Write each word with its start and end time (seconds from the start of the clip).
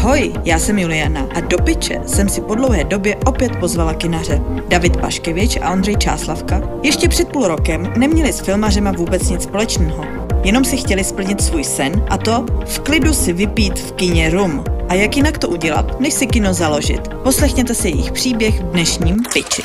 Ahoj, 0.00 0.32
já 0.44 0.58
jsem 0.58 0.78
Juliana 0.78 1.26
a 1.34 1.40
do 1.40 1.58
piče 1.58 2.00
jsem 2.06 2.28
si 2.28 2.40
po 2.40 2.54
dlouhé 2.54 2.84
době 2.84 3.16
opět 3.26 3.56
pozvala 3.56 3.94
kinaře. 3.94 4.40
David 4.68 4.96
Paškevič 4.96 5.58
a 5.62 5.72
Ondřej 5.72 5.96
Čáslavka 5.96 6.62
ještě 6.82 7.08
před 7.08 7.28
půl 7.28 7.48
rokem 7.48 7.92
neměli 7.96 8.32
s 8.32 8.40
filmařema 8.40 8.92
vůbec 8.92 9.28
nic 9.28 9.42
společného. 9.42 10.04
Jenom 10.44 10.64
si 10.64 10.76
chtěli 10.76 11.04
splnit 11.04 11.40
svůj 11.40 11.64
sen 11.64 12.04
a 12.10 12.18
to 12.18 12.46
v 12.64 12.78
klidu 12.78 13.14
si 13.14 13.32
vypít 13.32 13.78
v 13.78 13.92
kině 13.92 14.30
rum. 14.30 14.64
A 14.88 14.94
jak 14.94 15.16
jinak 15.16 15.38
to 15.38 15.48
udělat, 15.48 16.00
než 16.00 16.14
si 16.14 16.26
kino 16.26 16.54
založit? 16.54 17.08
Poslechněte 17.22 17.74
si 17.74 17.88
jejich 17.88 18.12
příběh 18.12 18.60
v 18.60 18.70
dnešním 18.70 19.16
piči. 19.34 19.62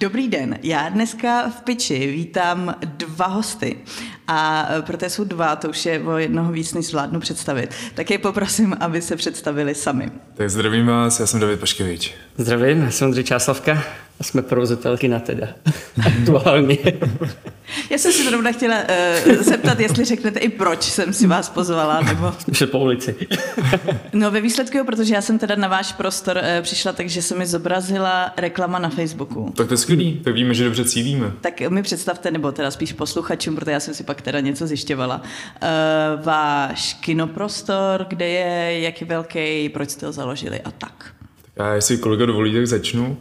Dobrý 0.00 0.28
den, 0.28 0.58
já 0.62 0.88
dneska 0.88 1.48
v 1.48 1.60
Piči 1.62 2.06
vítám 2.06 2.74
dva 2.84 3.26
hosty 3.26 3.76
a 4.28 4.68
e, 4.78 4.82
protože 4.82 5.10
jsou 5.10 5.24
dva, 5.24 5.56
to 5.56 5.68
už 5.68 5.86
je 5.86 6.00
o 6.00 6.18
jednoho 6.18 6.52
víc, 6.52 6.74
než 6.74 6.86
zvládnu 6.86 7.20
představit, 7.20 7.74
tak 7.94 8.10
je 8.10 8.18
poprosím, 8.18 8.76
aby 8.80 9.02
se 9.02 9.16
představili 9.16 9.74
sami. 9.74 10.10
Tak 10.34 10.50
zdravím 10.50 10.86
vás, 10.86 11.20
já 11.20 11.26
jsem 11.26 11.40
David 11.40 11.60
Paškevič. 11.60 12.14
Zdravím, 12.36 12.82
já 12.82 12.90
jsem 12.90 13.06
Ondřej 13.06 13.24
Čáslavka 13.24 13.82
a 14.20 14.24
jsme 14.24 14.42
provozatelky 14.42 15.08
na 15.08 15.20
teda. 15.20 15.48
Aktuálně. 16.06 16.78
Já 17.90 17.98
jsem 17.98 18.12
si 18.12 18.24
zrovna 18.24 18.52
chtěla 18.52 18.76
uh, 19.26 19.32
zeptat, 19.34 19.80
jestli 19.80 20.04
řeknete 20.04 20.38
i 20.38 20.48
proč 20.48 20.82
jsem 20.82 21.12
si 21.12 21.26
vás 21.26 21.48
pozvala, 21.48 22.00
nebo... 22.00 22.34
Jsme 22.52 22.66
po 22.66 22.78
ulici. 22.78 23.16
no 24.12 24.30
ve 24.30 24.40
výsledku, 24.40 24.78
protože 24.86 25.14
já 25.14 25.22
jsem 25.22 25.38
teda 25.38 25.56
na 25.56 25.68
váš 25.68 25.92
prostor 25.92 26.36
uh, 26.36 26.62
přišla, 26.62 26.92
takže 26.92 27.22
se 27.22 27.34
mi 27.34 27.46
zobrazila 27.46 28.32
reklama 28.36 28.78
na 28.78 28.90
Facebooku. 28.90 29.52
Tak 29.56 29.68
to 29.68 29.74
je 29.74 29.78
skvělý, 29.78 30.20
tak 30.24 30.34
víme, 30.34 30.54
že 30.54 30.64
dobře 30.64 30.84
cílíme. 30.84 31.32
Tak 31.40 31.60
mi 31.60 31.82
představte, 31.82 32.30
nebo 32.30 32.52
teda 32.52 32.70
spíš 32.70 32.92
posluchačům, 32.92 33.56
protože 33.56 33.70
já 33.70 33.80
jsem 33.80 33.94
si 33.94 34.04
pak 34.04 34.22
teda 34.22 34.40
něco 34.40 34.66
zjišťovala. 34.66 35.16
Uh, 35.16 36.24
váš 36.24 36.94
kinoprostor, 36.94 38.06
kde 38.08 38.28
je, 38.28 38.80
jak 38.80 39.00
je 39.00 39.06
velký, 39.06 39.68
proč 39.68 39.90
jste 39.90 40.06
ho 40.06 40.12
založili 40.12 40.60
a 40.60 40.70
tak. 40.70 41.14
Tak 41.54 41.66
já, 41.66 41.74
jestli 41.74 41.98
kolega 41.98 42.26
dovolí, 42.26 42.54
tak 42.54 42.66
začnu. 42.66 43.10
Uh, 43.10 43.16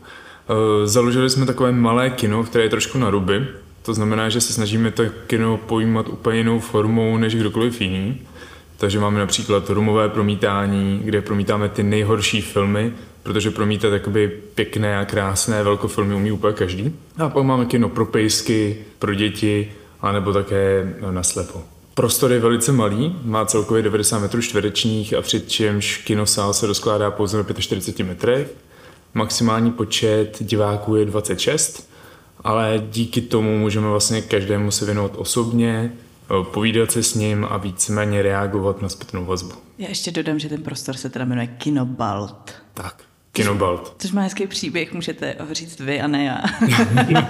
založili 0.86 1.30
jsme 1.30 1.46
takové 1.46 1.72
malé 1.72 2.10
kino, 2.10 2.44
které 2.44 2.64
je 2.64 2.70
trošku 2.70 2.98
na 2.98 3.10
ruby. 3.10 3.48
To 3.82 3.94
znamená, 3.94 4.30
že 4.30 4.42
se 4.42 4.54
snažíme 4.54 4.92
to 4.92 5.04
kino 5.28 5.58
pojímat 5.58 6.10
úplně 6.10 6.38
jinou 6.38 6.60
formou 6.60 7.18
než 7.18 7.36
kdokoliv 7.36 7.82
jiný. 7.82 8.22
Takže 8.78 9.00
máme 9.00 9.20
například 9.20 9.70
rumové 9.70 10.10
promítání, 10.10 11.02
kde 11.04 11.22
promítáme 11.22 11.70
ty 11.70 11.84
nejhorší 11.84 12.42
filmy, 12.42 12.94
protože 13.24 13.52
promítat 13.52 13.94
jakoby 13.94 14.28
pěkné 14.56 14.98
a 14.98 15.06
krásné 15.06 15.64
velkofilmy 15.64 16.16
umí 16.16 16.32
úplně 16.32 16.54
každý. 16.54 16.96
A 17.18 17.30
pak 17.30 17.44
máme 17.44 17.66
kino 17.66 17.90
pro 17.90 18.06
pejsky, 18.06 18.78
pro 19.00 19.14
děti, 19.14 19.72
anebo 20.02 20.34
také 20.34 20.94
na 21.12 21.24
slepo. 21.24 21.64
Prostor 21.94 22.32
je 22.32 22.40
velice 22.40 22.72
malý, 22.72 23.16
má 23.24 23.46
celkově 23.46 23.84
90 23.84 24.20
metrů 24.20 24.42
čtverečních 24.42 25.14
a 25.14 25.22
přičemž 25.22 25.98
kinosál 25.98 26.54
se 26.54 26.68
rozkládá 26.68 27.12
pouze 27.12 27.38
na 27.38 27.46
45 27.60 28.08
metrech. 28.08 28.56
Maximální 29.14 29.72
počet 29.72 30.38
diváků 30.42 30.96
je 30.96 31.06
26, 31.06 31.90
ale 32.44 32.84
díky 32.92 33.22
tomu 33.22 33.58
můžeme 33.58 33.88
vlastně 33.88 34.22
každému 34.22 34.72
se 34.72 34.86
věnovat 34.86 35.12
osobně, 35.16 35.94
povídat 36.44 36.92
se 36.92 37.04
s 37.04 37.14
ním 37.14 37.48
a 37.50 37.58
víceméně 37.58 38.22
reagovat 38.22 38.82
na 38.82 38.90
zpětnou 38.90 39.26
vazbu. 39.26 39.52
Já 39.78 39.90
ještě 39.90 40.12
dodám, 40.12 40.40
že 40.40 40.50
ten 40.50 40.64
prostor 40.64 40.98
se 40.98 41.10
teda 41.10 41.26
jmenuje 41.26 41.48
Kinobalt. 41.48 42.52
Tak, 42.74 42.96
Kinobalt. 43.32 43.96
Což 44.00 44.12
má 44.12 44.22
hezký 44.22 44.48
příběh, 44.48 44.94
můžete 44.94 45.36
ho 45.48 45.54
říct 45.54 45.80
vy 45.80 46.02
a 46.02 46.08
ne 46.08 46.24
já. 46.24 46.38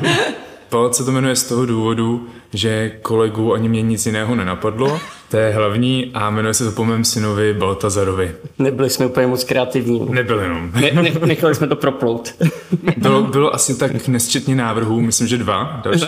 Balt 0.72 0.96
se 0.96 1.04
to 1.04 1.12
jmenuje 1.12 1.36
z 1.36 1.44
toho 1.44 1.66
důvodu, 1.66 2.30
že 2.54 2.90
kolegu 3.02 3.54
ani 3.54 3.70
mě 3.70 3.82
nic 3.82 4.06
jiného 4.06 4.36
nenapadlo. 4.36 5.00
To 5.30 5.38
je 5.38 5.54
hlavní 5.54 6.12
a 6.14 6.30
jmenuje 6.30 6.54
se 6.54 6.66
to 6.66 6.72
po 6.72 6.86
mém 6.86 7.06
synovi 7.06 7.54
Baltazarovi. 7.54 8.36
Nebyli 8.60 8.90
jsme 8.90 9.06
úplně 9.06 9.28
moc 9.28 9.44
kreativní. 9.44 10.06
Nebyli 10.10 10.44
jenom. 10.44 10.72
Ne, 10.74 10.92
ne, 10.92 11.12
nechali 11.26 11.56
jsme 11.56 11.68
to 11.68 11.76
proplout. 11.76 12.36
bylo, 12.98 13.24
bylo 13.24 13.56
asi 13.56 13.78
tak 13.78 14.08
nesčetně 14.08 14.56
návrhů, 14.56 15.02
myslím, 15.02 15.28
že 15.28 15.38
dva 15.38 15.82
další. 15.84 16.06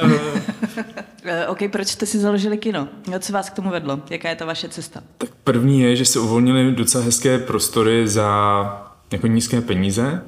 Eh, 1.23 1.47
OK, 1.47 1.59
proč 1.71 1.87
jste 1.87 2.05
si 2.05 2.19
založili 2.19 2.57
kino? 2.57 2.87
Co 3.19 3.33
vás 3.33 3.49
k 3.49 3.53
tomu 3.53 3.69
vedlo? 3.69 3.99
Jaká 4.09 4.29
je 4.29 4.35
ta 4.35 4.45
vaše 4.45 4.69
cesta? 4.69 5.01
Tak 5.17 5.29
první 5.43 5.81
je, 5.81 5.95
že 5.95 6.05
se 6.05 6.19
uvolnili 6.19 6.71
docela 6.71 7.03
hezké 7.03 7.39
prostory 7.39 8.07
za 8.07 8.91
jako 9.11 9.27
nízké 9.27 9.61
peníze 9.61 10.21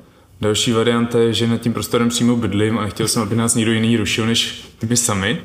Další 0.43 0.71
varianta 0.71 1.19
je, 1.19 1.33
že 1.33 1.47
nad 1.47 1.57
tím 1.57 1.73
prostorem 1.73 2.09
přímo 2.09 2.35
bydlím 2.35 2.77
a 2.77 2.83
nechtěl 2.83 3.07
jsem, 3.07 3.21
aby 3.21 3.35
nás 3.35 3.55
někdo 3.55 3.71
jiný 3.71 3.97
rušil, 3.97 4.25
než 4.25 4.67
my 4.89 4.97
sami. 4.97 5.41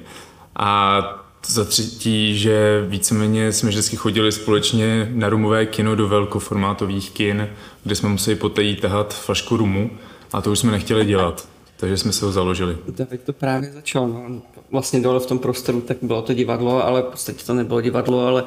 A 0.57 1.01
za 1.49 1.65
třetí, 1.65 2.39
že 2.39 2.85
víceméně 2.89 3.53
jsme 3.53 3.69
vždycky 3.69 3.97
chodili 3.97 4.33
společně 4.33 5.09
na 5.13 5.29
rumové 5.29 5.67
kino 5.67 5.95
do 5.97 6.09
velkoformátových 6.09 7.11
kin, 7.11 7.49
kde 7.85 7.95
jsme 7.95 8.09
museli 8.09 8.37
poté 8.37 8.75
tahat 8.75 9.15
flašku 9.15 9.57
rumu 9.57 9.91
a 10.33 10.43
to 10.43 10.53
už 10.53 10.59
jsme 10.59 10.73
nechtěli 10.73 11.05
dělat. 11.05 11.49
Takže 11.77 11.97
jsme 11.97 12.13
se 12.13 12.25
ho 12.25 12.33
založili. 12.33 12.77
David 12.89 13.23
to 13.23 13.33
právě 13.33 13.73
začal. 13.73 14.09
No. 14.09 14.43
Vlastně 14.71 15.01
dole 15.01 15.21
v 15.21 15.27
tom 15.27 15.39
prostoru 15.39 15.81
tak 15.81 15.97
bylo 16.03 16.23
to 16.23 16.35
divadlo, 16.35 16.87
ale 16.87 17.03
v 17.03 17.05
podstatě 17.05 17.45
to 17.45 17.55
nebylo 17.55 17.81
divadlo, 17.81 18.27
ale 18.27 18.45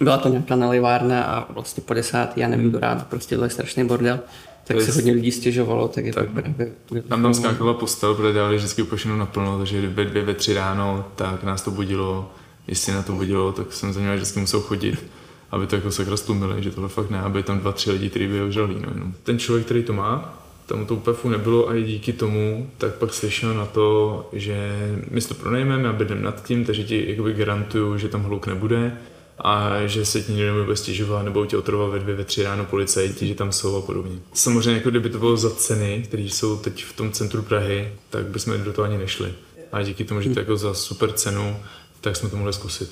byla 0.00 0.18
to 0.18 0.28
nějaká 0.28 0.56
nalivárna 0.56 1.24
a 1.24 1.52
vlastně 1.52 1.82
po 1.86 1.94
desátý, 1.94 2.40
já 2.40 2.48
nevím, 2.48 2.74
rád, 2.74 3.06
prostě 3.06 3.36
to 3.36 3.44
je 3.44 3.50
strašný 3.50 3.84
bordel 3.84 4.20
tak 4.66 4.80
se 4.80 4.92
hodně 4.92 5.12
lidí 5.12 5.30
stěžovalo, 5.30 5.88
tak 5.88 6.04
je 6.04 6.12
tak, 6.12 6.26
to 6.26 6.32
právě... 6.32 6.72
Tam 7.08 7.22
tam 7.22 7.34
skákala 7.34 7.74
postel, 7.74 8.14
protože 8.14 8.32
dávali 8.32 8.56
vždycky 8.56 8.82
upošenou 8.82 9.16
naplno, 9.16 9.58
takže 9.58 9.88
ve 9.88 10.04
dvě, 10.04 10.22
ve 10.24 10.34
tři 10.34 10.54
ráno, 10.54 11.04
tak 11.16 11.44
nás 11.44 11.62
to 11.62 11.70
budilo, 11.70 12.32
jestli 12.68 12.92
na 12.92 13.02
to 13.02 13.12
budilo, 13.12 13.52
tak 13.52 13.72
jsem 13.72 13.92
za 13.92 14.00
ně 14.00 14.14
vždycky 14.14 14.40
musel 14.40 14.60
chodit, 14.60 15.04
aby 15.50 15.66
to 15.66 15.76
jako 15.76 15.90
sakra 15.90 16.16
stlumili, 16.16 16.62
že 16.62 16.70
tohle 16.70 16.88
fakt 16.88 17.10
ne, 17.10 17.20
aby 17.20 17.42
tam 17.42 17.58
dva, 17.58 17.72
tři 17.72 17.90
lidi, 17.90 18.10
kteří 18.10 18.26
by 18.26 18.42
ožrali. 18.42 18.74
No, 18.74 18.88
jenom. 18.94 19.14
Ten 19.22 19.38
člověk, 19.38 19.64
který 19.64 19.82
to 19.82 19.92
má, 19.92 20.42
tam 20.66 20.86
to 20.86 20.94
úplně 20.94 21.36
nebylo 21.36 21.68
a 21.68 21.74
i 21.74 21.82
díky 21.82 22.12
tomu, 22.12 22.70
tak 22.78 22.94
pak 22.94 23.14
slyšel 23.14 23.54
na 23.54 23.66
to, 23.66 24.28
že 24.32 24.88
my 25.10 25.20
to 25.20 25.34
pronajmeme 25.34 25.88
a 25.88 25.92
bydem 25.92 26.22
nad 26.22 26.46
tím, 26.46 26.64
takže 26.64 26.84
ti 26.84 27.04
jakoby 27.10 27.32
garantuju, 27.32 27.98
že 27.98 28.08
tam 28.08 28.22
hluk 28.22 28.46
nebude 28.46 28.98
a 29.38 29.86
že 29.86 30.04
se 30.04 30.22
ti 30.22 30.32
někdo 30.32 30.58
nebude 30.58 30.76
stěžovat 30.76 31.22
nebo 31.22 31.46
tě 31.46 31.56
otrovat 31.56 31.90
ve 31.90 31.98
dvě, 31.98 32.14
ve 32.14 32.24
tři 32.24 32.42
ráno 32.42 32.64
policajti, 32.64 33.26
že 33.26 33.34
tam 33.34 33.52
jsou 33.52 33.76
a 33.76 33.82
podobně. 33.82 34.18
Samozřejmě, 34.32 34.74
jako 34.74 34.90
kdyby 34.90 35.10
to 35.10 35.18
bylo 35.18 35.36
za 35.36 35.50
ceny, 35.50 36.02
které 36.08 36.22
jsou 36.22 36.56
teď 36.56 36.84
v 36.84 36.92
tom 36.92 37.12
centru 37.12 37.42
Prahy, 37.42 37.92
tak 38.10 38.26
bychom 38.26 38.64
do 38.64 38.72
toho 38.72 38.84
ani 38.84 38.98
nešli. 38.98 39.32
A 39.72 39.82
díky 39.82 40.04
tomu, 40.04 40.20
že 40.20 40.30
to 40.30 40.38
jako 40.38 40.56
za 40.56 40.74
super 40.74 41.12
cenu, 41.12 41.56
tak 42.00 42.16
jsme 42.16 42.28
to 42.28 42.36
mohli 42.36 42.52
zkusit. 42.52 42.90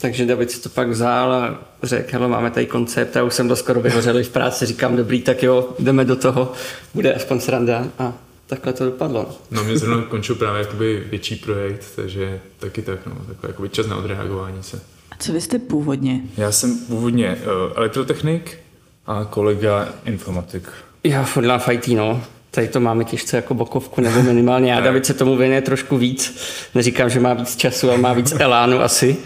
Takže 0.00 0.26
David 0.26 0.50
si 0.50 0.60
to 0.60 0.68
pak 0.68 0.88
vzal 0.88 1.32
a 1.32 1.58
řekl, 1.82 2.08
hele, 2.12 2.28
máme 2.28 2.50
tady 2.50 2.66
koncept 2.66 3.16
a 3.16 3.22
už 3.22 3.34
jsem 3.34 3.48
to 3.48 3.56
skoro 3.56 3.80
vyhořel 3.80 4.22
v 4.24 4.28
práci, 4.28 4.66
říkám, 4.66 4.96
dobrý, 4.96 5.22
tak 5.22 5.42
jo, 5.42 5.68
jdeme 5.78 6.04
do 6.04 6.16
toho, 6.16 6.52
bude 6.94 7.14
aspoň 7.14 7.40
sranda 7.40 7.86
a 7.98 8.12
takhle 8.46 8.72
to 8.72 8.84
dopadlo. 8.84 9.38
No 9.50 9.64
mě 9.64 9.78
zrovna 9.78 10.02
končil 10.02 10.34
právě 10.34 10.60
jakoby 10.60 11.04
větší 11.10 11.36
projekt, 11.36 11.86
takže 11.96 12.40
taky 12.58 12.82
tak, 12.82 13.06
no, 13.06 13.14
takový 13.14 13.48
jakoby 13.48 13.68
čas 13.68 13.86
na 13.86 13.96
odreagování 13.96 14.62
se. 14.62 14.80
Co 15.20 15.32
vy 15.32 15.40
jste 15.40 15.58
původně? 15.58 16.20
Já 16.36 16.52
jsem 16.52 16.78
původně 16.78 17.36
uh, 17.36 17.72
elektrotechnik 17.76 18.58
a 19.06 19.24
kolega 19.24 19.88
informatik. 20.04 20.68
Já 21.04 21.24
furt 21.24 21.58
v 21.58 21.68
IT, 21.68 21.88
no. 21.88 22.22
Tady 22.50 22.68
to 22.68 22.80
máme 22.80 23.04
těžce 23.04 23.36
jako 23.36 23.54
bokovku, 23.54 24.00
nebo 24.00 24.22
minimálně 24.22 24.72
já. 24.72 24.80
David 24.84 25.06
se 25.06 25.14
tomu 25.14 25.36
věnuje 25.36 25.62
trošku 25.62 25.98
víc. 25.98 26.40
Neříkám, 26.74 27.10
že 27.10 27.20
má 27.20 27.34
víc 27.34 27.56
času, 27.56 27.90
ale 27.90 27.98
má 27.98 28.12
víc 28.12 28.32
elánu 28.38 28.80
asi. 28.80 29.16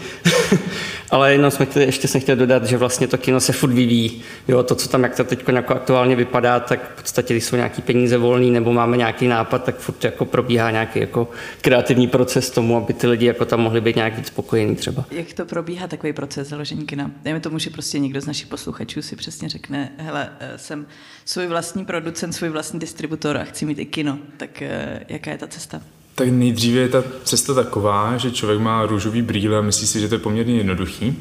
Ale 1.11 1.31
jenom 1.31 1.51
jsme 1.51 1.65
chtěli, 1.65 1.85
ještě 1.85 2.07
jsem 2.07 2.21
chtěl 2.21 2.35
dodat, 2.35 2.65
že 2.65 2.77
vlastně 2.77 3.07
to 3.07 3.17
kino 3.17 3.39
se 3.39 3.53
furt 3.53 3.73
vyvíjí. 3.73 4.21
Jo, 4.47 4.63
to, 4.63 4.75
co 4.75 4.89
tam 4.89 5.03
jak 5.03 5.15
to 5.15 5.23
teď 5.23 5.43
jako 5.47 5.73
aktuálně 5.73 6.15
vypadá, 6.15 6.59
tak 6.59 6.91
v 6.95 7.01
podstatě, 7.01 7.33
když 7.33 7.43
jsou 7.43 7.55
nějaký 7.55 7.81
peníze 7.81 8.17
volný 8.17 8.51
nebo 8.51 8.73
máme 8.73 8.97
nějaký 8.97 9.27
nápad, 9.27 9.63
tak 9.63 9.77
furt 9.77 10.03
jako 10.03 10.25
probíhá 10.25 10.71
nějaký 10.71 10.99
jako 10.99 11.27
kreativní 11.61 12.07
proces 12.07 12.49
tomu, 12.49 12.77
aby 12.77 12.93
ty 12.93 13.07
lidi 13.07 13.25
jako 13.25 13.45
tam 13.45 13.59
mohli 13.59 13.81
být 13.81 13.95
nějak 13.95 14.17
víc 14.17 14.27
spokojení 14.27 14.75
třeba. 14.75 15.05
Jak 15.11 15.33
to 15.33 15.45
probíhá 15.45 15.87
takový 15.87 16.13
proces 16.13 16.47
založení 16.47 16.85
kina? 16.85 17.11
Dejme 17.23 17.39
tomu, 17.39 17.59
že 17.59 17.69
prostě 17.69 17.99
někdo 17.99 18.21
z 18.21 18.25
našich 18.25 18.47
posluchačů 18.47 19.01
si 19.01 19.15
přesně 19.15 19.49
řekne, 19.49 19.91
hele, 19.97 20.29
eh, 20.39 20.57
jsem 20.57 20.85
svůj 21.25 21.47
vlastní 21.47 21.85
producent, 21.85 22.33
svůj 22.33 22.49
vlastní 22.49 22.79
distributor 22.79 23.37
a 23.37 23.43
chci 23.43 23.65
mít 23.65 23.79
i 23.79 23.85
kino. 23.85 24.17
Tak 24.37 24.61
eh, 24.61 24.99
jaká 25.09 25.31
je 25.31 25.37
ta 25.37 25.47
cesta? 25.47 25.81
Tak 26.15 26.27
nejdříve 26.27 26.79
je 26.79 26.89
ta 26.89 27.03
cesta 27.23 27.53
taková, 27.53 28.17
že 28.17 28.31
člověk 28.31 28.59
má 28.59 28.85
růžový 28.85 29.21
brýle 29.21 29.57
a 29.57 29.61
myslí 29.61 29.87
si, 29.87 29.99
že 29.99 30.07
to 30.07 30.15
je 30.15 30.19
poměrně 30.19 30.57
jednoduchý 30.57 31.17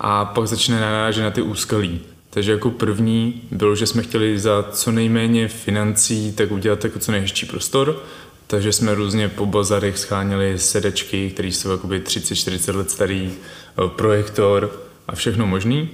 a 0.00 0.24
pak 0.24 0.46
začne 0.46 0.80
narážet 0.80 1.22
na 1.22 1.30
ty 1.30 1.42
úskalí. 1.42 2.00
Takže 2.30 2.52
jako 2.52 2.70
první 2.70 3.42
bylo, 3.50 3.76
že 3.76 3.86
jsme 3.86 4.02
chtěli 4.02 4.38
za 4.38 4.68
co 4.72 4.92
nejméně 4.92 5.48
financí 5.48 6.32
tak 6.32 6.50
udělat 6.50 6.84
jako 6.84 6.98
co 6.98 7.12
nejhezčí 7.12 7.46
prostor, 7.46 8.02
takže 8.46 8.72
jsme 8.72 8.94
různě 8.94 9.28
po 9.28 9.46
bazarech 9.46 9.98
scháněli 9.98 10.58
sedečky, 10.58 11.30
které 11.30 11.48
jsou 11.48 11.70
jakoby 11.70 12.00
30-40 12.00 12.76
let 12.76 12.90
starý, 12.90 13.32
eh, 13.32 13.88
projektor 13.96 14.80
a 15.08 15.14
všechno 15.14 15.46
možný. 15.46 15.88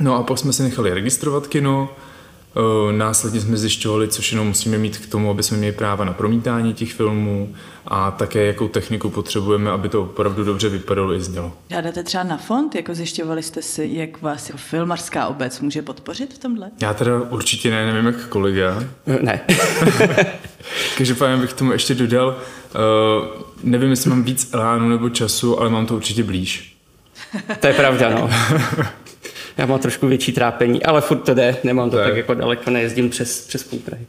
No 0.00 0.14
a 0.14 0.22
pak 0.22 0.38
jsme 0.38 0.52
si 0.52 0.62
nechali 0.62 0.94
registrovat 0.94 1.46
kino, 1.46 1.96
Následně 2.90 3.40
jsme 3.40 3.56
zjišťovali, 3.56 4.08
co 4.08 4.22
všechno 4.22 4.44
musíme 4.44 4.78
mít 4.78 4.98
k 4.98 5.10
tomu, 5.10 5.30
aby 5.30 5.42
jsme 5.42 5.56
měli 5.56 5.72
práva 5.72 6.04
na 6.04 6.12
promítání 6.12 6.74
těch 6.74 6.92
filmů 6.92 7.54
a 7.86 8.10
také 8.10 8.46
jakou 8.46 8.68
techniku 8.68 9.10
potřebujeme, 9.10 9.70
aby 9.70 9.88
to 9.88 10.02
opravdu 10.02 10.44
dobře 10.44 10.68
vypadalo 10.68 11.14
i 11.14 11.20
znělo. 11.20 11.52
Žádáte 11.70 12.02
třeba 12.02 12.24
na 12.24 12.36
fond, 12.36 12.74
jako 12.74 12.94
zjišťovali 12.94 13.42
jste 13.42 13.62
si, 13.62 13.88
jak 13.92 14.22
vás 14.22 14.48
jako 14.48 14.58
filmarská 14.58 15.26
obec 15.26 15.60
může 15.60 15.82
podpořit 15.82 16.34
v 16.34 16.38
tomhle? 16.38 16.70
Já 16.82 16.94
teda 16.94 17.20
určitě 17.20 17.70
ne, 17.70 17.86
nevím 17.92 18.06
jak 18.06 18.28
kolega. 18.28 18.84
Ne. 19.20 19.40
Každopádně 20.98 21.36
bych 21.36 21.52
tomu 21.52 21.72
ještě 21.72 21.94
dodal, 21.94 22.28
uh, 22.28 23.42
nevím, 23.62 23.90
jestli 23.90 24.10
mám 24.10 24.22
víc 24.22 24.50
elánu 24.52 24.88
nebo 24.88 25.08
času, 25.08 25.60
ale 25.60 25.70
mám 25.70 25.86
to 25.86 25.96
určitě 25.96 26.22
blíž. 26.22 26.76
To 27.60 27.66
je 27.66 27.74
pravda, 27.74 28.10
no. 28.10 28.30
Já 29.56 29.66
mám 29.66 29.78
trošku 29.78 30.06
větší 30.06 30.32
trápení, 30.32 30.82
ale 30.82 31.00
furt 31.00 31.18
to 31.18 31.34
jde, 31.34 31.56
nemám 31.64 31.90
to 31.90 31.96
tak, 31.96 32.06
tak 32.06 32.16
jako 32.16 32.34
daleko, 32.34 32.70
nejezdím 32.70 33.10
přes, 33.10 33.46
přes 33.46 33.64
půl 33.64 33.78
Prahy. 33.78 34.06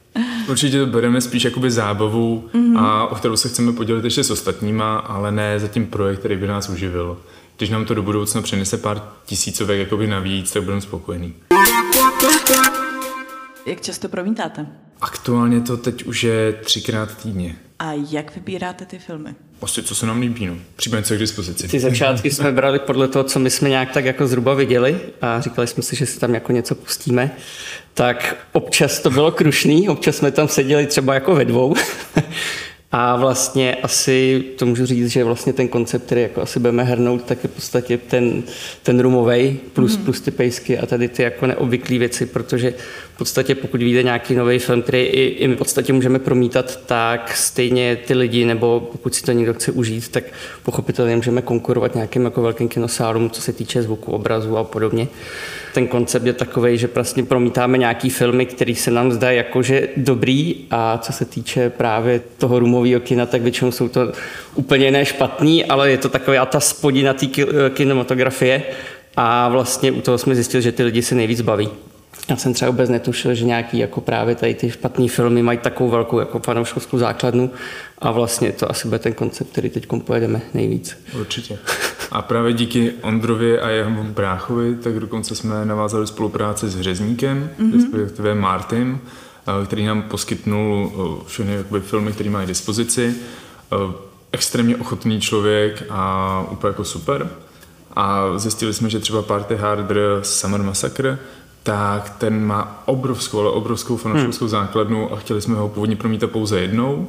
Určitě 0.48 0.78
to 0.78 0.86
bereme 0.86 1.20
spíš 1.20 1.44
jakoby 1.44 1.70
zábavu 1.70 2.48
mm-hmm. 2.54 2.78
a 2.78 3.06
o 3.06 3.14
kterou 3.14 3.36
se 3.36 3.48
chceme 3.48 3.72
podělit 3.72 4.04
ještě 4.04 4.24
s 4.24 4.30
ostatníma, 4.30 4.96
ale 4.96 5.32
ne 5.32 5.60
za 5.60 5.68
tím 5.68 5.86
projekt, 5.86 6.18
který 6.18 6.36
by 6.36 6.46
nás 6.46 6.68
uživil. 6.68 7.18
Když 7.56 7.70
nám 7.70 7.84
to 7.84 7.94
do 7.94 8.02
budoucna 8.02 8.42
přinese 8.42 8.78
pár 8.78 9.02
tisícovek 9.26 9.78
jakoby 9.78 10.06
navíc, 10.06 10.52
tak 10.52 10.62
budeme 10.62 10.80
spokojení. 10.80 11.34
Jak 13.66 13.80
často 13.80 14.08
promítáte? 14.08 14.66
Aktuálně 15.00 15.60
to 15.60 15.76
teď 15.76 16.04
už 16.04 16.24
je 16.24 16.52
třikrát 16.52 17.16
týdně. 17.16 17.56
A 17.82 17.92
jak 18.10 18.34
vybíráte 18.34 18.84
ty 18.86 18.98
filmy? 18.98 19.34
Prostě 19.58 19.82
co 19.82 19.94
se 19.94 20.06
nám 20.06 20.20
líbí, 20.20 20.46
no. 20.46 20.56
Případně 20.76 21.04
co 21.04 21.14
k 21.14 21.18
dispozici. 21.18 21.68
Ty 21.68 21.80
začátky 21.80 22.30
jsme 22.30 22.52
brali 22.52 22.78
podle 22.78 23.08
toho, 23.08 23.24
co 23.24 23.38
my 23.38 23.50
jsme 23.50 23.68
nějak 23.68 23.92
tak 23.92 24.04
jako 24.04 24.26
zhruba 24.26 24.54
viděli 24.54 25.00
a 25.20 25.40
říkali 25.40 25.66
jsme 25.66 25.82
si, 25.82 25.96
že 25.96 26.06
si 26.06 26.20
tam 26.20 26.34
jako 26.34 26.52
něco 26.52 26.74
pustíme. 26.74 27.30
Tak 27.94 28.36
občas 28.52 28.98
to 29.00 29.10
bylo 29.10 29.32
krušný, 29.32 29.88
občas 29.88 30.16
jsme 30.16 30.30
tam 30.30 30.48
seděli 30.48 30.86
třeba 30.86 31.14
jako 31.14 31.34
ve 31.34 31.44
dvou. 31.44 31.74
A 32.94 33.16
vlastně 33.16 33.74
asi 33.74 34.44
to 34.58 34.66
můžu 34.66 34.86
říct, 34.86 35.08
že 35.08 35.24
vlastně 35.24 35.52
ten 35.52 35.68
koncept, 35.68 36.06
který 36.06 36.22
jako 36.22 36.42
asi 36.42 36.60
budeme 36.60 36.84
hrnout, 36.84 37.22
tak 37.22 37.44
je 37.44 37.48
v 37.50 37.52
podstatě 37.52 37.98
ten, 37.98 38.42
ten 38.82 39.00
rumovej 39.00 39.56
plus, 39.72 39.96
mm. 39.96 40.04
plus 40.04 40.20
ty 40.20 40.30
pejsky 40.30 40.78
a 40.78 40.86
tady 40.86 41.08
ty 41.08 41.22
jako 41.22 41.46
neobvyklé 41.46 41.98
věci, 41.98 42.26
protože 42.26 42.74
v 43.14 43.18
podstatě 43.18 43.54
pokud 43.54 43.82
vyjde 43.82 44.02
nějaký 44.02 44.34
nový 44.34 44.58
film, 44.58 44.82
který 44.82 45.02
i, 45.02 45.22
i 45.22 45.48
my 45.48 45.54
v 45.54 45.58
podstatě 45.58 45.92
můžeme 45.92 46.18
promítat, 46.18 46.80
tak 46.86 47.36
stejně 47.36 47.96
ty 47.96 48.14
lidi, 48.14 48.44
nebo 48.44 48.88
pokud 48.92 49.14
si 49.14 49.22
to 49.22 49.32
někdo 49.32 49.54
chce 49.54 49.72
užít, 49.72 50.08
tak 50.08 50.24
pochopitelně 50.62 51.16
můžeme 51.16 51.42
konkurovat 51.42 51.94
nějakým 51.94 52.24
jako 52.24 52.42
velkým 52.42 52.68
kinosálům, 52.68 53.30
co 53.30 53.42
se 53.42 53.52
týče 53.52 53.82
zvuku, 53.82 54.12
obrazu 54.12 54.56
a 54.56 54.64
podobně. 54.64 55.08
Ten 55.72 55.86
koncept 55.86 56.26
je 56.26 56.32
takový, 56.32 56.78
že 56.78 56.88
vlastně 56.94 57.22
promítáme 57.22 57.78
nějaký 57.78 58.10
filmy, 58.10 58.46
který 58.46 58.74
se 58.74 58.90
nám 58.90 59.12
zdá 59.12 59.30
jakože 59.30 59.88
dobrý 59.96 60.54
a 60.70 60.98
co 60.98 61.12
se 61.12 61.24
týče 61.24 61.70
právě 61.70 62.20
toho 62.38 62.58
rumového 62.58 63.00
kina, 63.00 63.26
tak 63.26 63.42
většinou 63.42 63.70
jsou 63.70 63.88
to 63.88 64.12
úplně 64.54 64.90
ne 64.90 65.04
špatný, 65.04 65.64
ale 65.64 65.90
je 65.90 65.98
to 65.98 66.08
taková 66.08 66.46
ta 66.46 66.60
spodina 66.60 67.14
té 67.14 67.26
kinematografie 67.70 68.62
a 69.16 69.48
vlastně 69.48 69.92
u 69.92 70.00
toho 70.00 70.18
jsme 70.18 70.34
zjistili, 70.34 70.62
že 70.62 70.72
ty 70.72 70.82
lidi 70.82 71.02
se 71.02 71.14
nejvíc 71.14 71.40
baví. 71.40 71.68
Já 72.30 72.36
jsem 72.36 72.54
třeba 72.54 72.70
vůbec 72.70 72.90
netušil, 72.90 73.34
že 73.34 73.44
nějaký 73.44 73.78
jako 73.78 74.00
právě 74.00 74.34
tady 74.34 74.54
ty 74.54 74.70
špatné 74.70 75.08
filmy 75.08 75.42
mají 75.42 75.58
takovou 75.58 75.90
velkou 75.90 76.18
jako 76.18 76.38
fanouškovskou 76.38 76.98
základnu 76.98 77.50
a 77.98 78.10
vlastně 78.10 78.52
to 78.52 78.70
asi 78.70 78.88
bude 78.88 78.98
ten 78.98 79.12
koncept, 79.12 79.50
který 79.52 79.70
teď 79.70 79.86
pojedeme 80.04 80.40
nejvíc. 80.54 80.98
Určitě. 81.20 81.58
A 82.12 82.22
právě 82.22 82.52
díky 82.52 82.92
Ondrovi 83.02 83.60
a 83.60 83.68
jeho 83.68 84.04
bráchovi, 84.04 84.74
tak 84.74 85.00
dokonce 85.00 85.34
jsme 85.34 85.64
navázali 85.64 86.06
spolupráci 86.06 86.68
s 86.68 86.76
Hřezníkem, 86.76 87.50
mm-hmm. 87.60 87.72
respektive 87.72 88.34
Martin, 88.34 88.98
eh, 89.62 89.66
který 89.66 89.86
nám 89.86 90.02
poskytnul 90.02 90.92
eh, 90.94 91.24
všechny 91.26 91.54
jakoby, 91.54 91.80
filmy, 91.80 92.12
které 92.12 92.30
mají 92.30 92.46
dispozici. 92.46 93.14
Eh, 93.72 93.92
extrémně 94.32 94.76
ochotný 94.76 95.20
člověk 95.20 95.84
a 95.90 96.46
úplně 96.50 96.68
jako 96.68 96.84
super. 96.84 97.30
A 97.96 98.38
zjistili 98.38 98.74
jsme, 98.74 98.90
že 98.90 99.00
třeba 99.00 99.22
Party 99.22 99.56
Harder 99.56 100.18
Summer 100.22 100.62
Massacre 100.62 101.18
tak 101.62 102.10
ten 102.10 102.46
má 102.46 102.82
obrovskou, 102.86 103.40
ale 103.40 103.50
obrovskou 103.50 103.96
fanouškovskou 103.96 104.44
hmm. 104.44 104.50
základnu 104.50 105.12
a 105.12 105.16
chtěli 105.16 105.40
jsme 105.40 105.54
ho 105.54 105.68
původně 105.68 105.96
promítat 105.96 106.30
pouze 106.30 106.60
jednou 106.60 107.08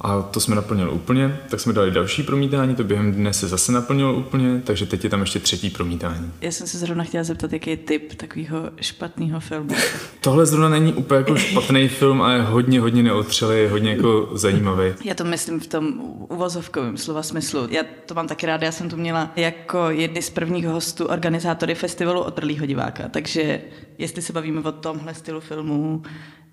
a 0.00 0.22
to 0.22 0.40
jsme 0.40 0.56
naplnili 0.56 0.90
úplně, 0.90 1.40
tak 1.50 1.60
jsme 1.60 1.72
dali 1.72 1.90
další 1.90 2.22
promítání, 2.22 2.74
to 2.74 2.84
během 2.84 3.12
dne 3.12 3.32
se 3.32 3.48
zase 3.48 3.72
naplnilo 3.72 4.14
úplně, 4.14 4.60
takže 4.64 4.86
teď 4.86 5.04
je 5.04 5.10
tam 5.10 5.20
ještě 5.20 5.38
třetí 5.38 5.70
promítání. 5.70 6.32
Já 6.40 6.52
jsem 6.52 6.66
se 6.66 6.78
zrovna 6.78 7.04
chtěla 7.04 7.24
zeptat, 7.24 7.52
jaký 7.52 7.70
je 7.70 7.76
typ 7.76 8.14
takového 8.14 8.70
špatného 8.80 9.40
filmu. 9.40 9.70
Tohle 10.20 10.46
zrovna 10.46 10.68
není 10.68 10.92
úplně 10.92 11.18
jako 11.18 11.36
špatný 11.36 11.88
film, 11.88 12.22
ale 12.22 12.42
hodně, 12.42 12.80
hodně 12.80 13.02
neotřelý, 13.02 13.68
hodně 13.68 13.90
jako 13.90 14.28
zajímavý. 14.32 14.92
Já 15.04 15.14
to 15.14 15.24
myslím 15.24 15.60
v 15.60 15.66
tom 15.66 16.00
uvozovkovém 16.28 16.96
slova 16.96 17.22
smyslu. 17.22 17.66
Já 17.70 17.82
to 18.06 18.14
mám 18.14 18.28
taky 18.28 18.46
ráda, 18.46 18.66
já 18.66 18.72
jsem 18.72 18.90
tu 18.90 18.96
měla 18.96 19.32
jako 19.36 19.90
jedny 19.90 20.22
z 20.22 20.30
prvních 20.30 20.66
hostů 20.66 21.06
organizátory 21.06 21.74
festivalu 21.74 22.20
Otrlýho 22.20 22.66
diváka, 22.66 23.08
takže 23.08 23.60
jestli 23.98 24.22
se 24.22 24.32
bavíme 24.32 24.60
o 24.60 24.72
tomhle 24.72 25.14
stylu 25.14 25.40
filmů, 25.40 26.02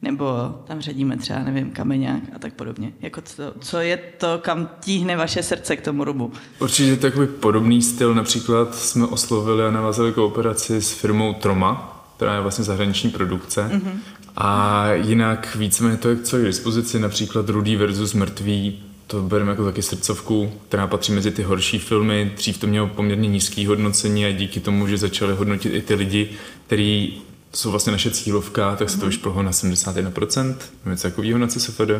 nebo 0.01 0.25
tam 0.67 0.81
řadíme 0.81 1.17
třeba, 1.17 1.39
nevím, 1.39 1.71
kameňák 1.71 2.21
a 2.35 2.39
tak 2.39 2.53
podobně. 2.53 2.91
Jako 3.01 3.21
co, 3.21 3.53
co 3.59 3.79
je 3.79 3.97
to, 3.97 4.39
kam 4.41 4.69
tíhne 4.79 5.17
vaše 5.17 5.43
srdce 5.43 5.75
k 5.75 5.81
tomu 5.81 6.03
rubu? 6.03 6.31
Určitě 6.59 6.95
takový 6.95 7.27
podobný 7.27 7.81
styl. 7.81 8.13
Například 8.13 8.75
jsme 8.75 9.05
oslovili 9.05 9.65
a 9.65 9.71
navázali 9.71 10.13
kooperaci 10.13 10.81
s 10.81 10.91
firmou 10.91 11.33
Troma, 11.33 12.03
která 12.15 12.35
je 12.35 12.41
vlastně 12.41 12.63
zahraniční 12.63 13.09
produkce. 13.09 13.69
Mm-hmm. 13.73 13.97
A 14.37 14.85
jinak 14.93 15.55
víceméně 15.55 15.97
to, 15.97 16.09
co 16.23 16.37
je 16.37 16.43
k 16.43 16.47
dispozici, 16.47 16.99
například 16.99 17.49
Rudý 17.49 17.75
versus 17.75 18.13
Mrtvý, 18.13 18.83
to 19.07 19.21
bereme 19.21 19.51
jako 19.51 19.65
taky 19.65 19.81
srdcovku, 19.81 20.51
která 20.67 20.87
patří 20.87 21.11
mezi 21.11 21.31
ty 21.31 21.43
horší 21.43 21.79
filmy. 21.79 22.31
Dřív 22.35 22.57
to 22.57 22.67
mělo 22.67 22.87
poměrně 22.87 23.29
nízký 23.29 23.65
hodnocení 23.65 24.25
a 24.25 24.31
díky 24.31 24.59
tomu, 24.59 24.87
že 24.87 24.97
začali 24.97 25.33
hodnotit 25.33 25.73
i 25.73 25.81
ty 25.81 25.93
lidi, 25.93 26.29
kteří 26.67 27.21
to 27.21 27.26
jsou 27.53 27.71
vlastně 27.71 27.91
naše 27.91 28.11
cílovka, 28.11 28.75
tak 28.75 28.89
se 28.89 28.99
to 28.99 29.05
už 29.05 29.19
na 29.41 29.51
71%, 29.51 30.55
něco 30.85 31.07
takového 31.07 31.39
na 31.39 31.47
CSFD. 31.47 31.91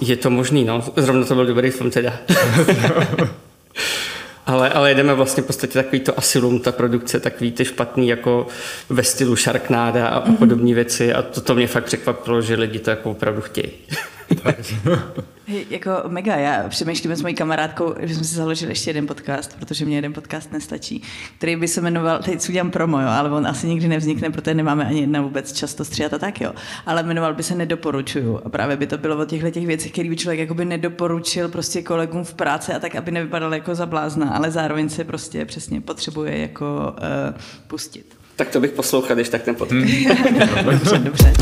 Je 0.00 0.16
to 0.16 0.30
možný, 0.30 0.64
no. 0.64 0.84
Zrovna 0.96 1.24
to 1.24 1.34
byl 1.34 1.46
dobrý 1.46 1.70
film 1.70 1.90
teda. 1.90 2.12
ale, 4.46 4.70
ale 4.70 4.90
jedeme 4.90 5.14
vlastně 5.14 5.42
v 5.42 5.46
podstatě 5.46 5.72
takový 5.72 6.00
to 6.00 6.18
asilum, 6.18 6.60
ta 6.60 6.72
produkce, 6.72 7.20
takový 7.20 7.52
ty 7.52 7.64
špatný 7.64 8.08
jako 8.08 8.46
ve 8.88 9.02
stylu 9.02 9.36
Sharknada 9.36 10.08
a, 10.08 10.28
mm-hmm. 10.28 10.36
podobné 10.36 10.74
věci 10.74 11.12
a 11.14 11.22
to, 11.22 11.40
to 11.40 11.54
mě 11.54 11.66
fakt 11.66 11.84
překvapilo, 11.84 12.42
že 12.42 12.54
lidi 12.54 12.78
to 12.78 12.90
jako 12.90 13.10
opravdu 13.10 13.40
chtějí. 13.40 13.70
jako 15.70 15.90
mega, 16.08 16.36
já 16.36 16.68
přemýšlím 16.68 17.16
s 17.16 17.22
mojí 17.22 17.34
kamarádkou, 17.34 17.94
že 18.00 18.14
jsme 18.14 18.24
si 18.24 18.34
založili 18.34 18.72
ještě 18.72 18.90
jeden 18.90 19.06
podcast, 19.06 19.56
protože 19.58 19.84
mě 19.84 19.96
jeden 19.96 20.12
podcast 20.12 20.52
nestačí, 20.52 21.02
který 21.38 21.56
by 21.56 21.68
se 21.68 21.80
jmenoval, 21.80 22.18
teď 22.18 22.40
si 22.40 22.48
udělám 22.52 22.70
promo, 22.70 23.00
jo, 23.00 23.08
ale 23.08 23.30
on 23.30 23.46
asi 23.46 23.66
nikdy 23.66 23.88
nevznikne, 23.88 24.30
protože 24.30 24.54
nemáme 24.54 24.86
ani 24.86 25.00
jedna 25.00 25.22
vůbec 25.22 25.52
často 25.52 25.84
stříhat 25.84 26.14
a 26.14 26.18
tak, 26.18 26.40
jo. 26.40 26.52
Ale 26.86 27.02
jmenoval 27.02 27.34
by 27.34 27.42
se 27.42 27.54
Nedoporučuju. 27.54 28.40
A 28.44 28.48
právě 28.48 28.76
by 28.76 28.86
to 28.86 28.98
bylo 28.98 29.22
o 29.22 29.24
těchto 29.24 29.50
těch 29.50 29.66
věcech, 29.66 29.92
které 29.92 30.08
by 30.08 30.16
člověk 30.16 30.40
jakoby 30.40 30.64
nedoporučil 30.64 31.48
prostě 31.48 31.82
kolegům 31.82 32.24
v 32.24 32.34
práci 32.34 32.72
a 32.72 32.78
tak, 32.78 32.94
aby 32.94 33.10
nevypadal 33.10 33.54
jako 33.54 33.74
za 33.74 33.86
blázna, 33.86 34.30
ale 34.30 34.50
zároveň 34.50 34.88
se 34.88 35.04
prostě 35.04 35.44
přesně 35.44 35.80
potřebuje 35.80 36.38
jako 36.38 36.94
uh, 36.98 37.40
pustit. 37.66 38.16
Tak 38.36 38.48
to 38.48 38.60
bych 38.60 38.70
poslouchal, 38.70 39.16
když 39.16 39.28
tak 39.28 39.42
ten 39.42 39.54
podcast. 39.54 39.92
dobře, 40.64 40.98
dobře. 40.98 41.32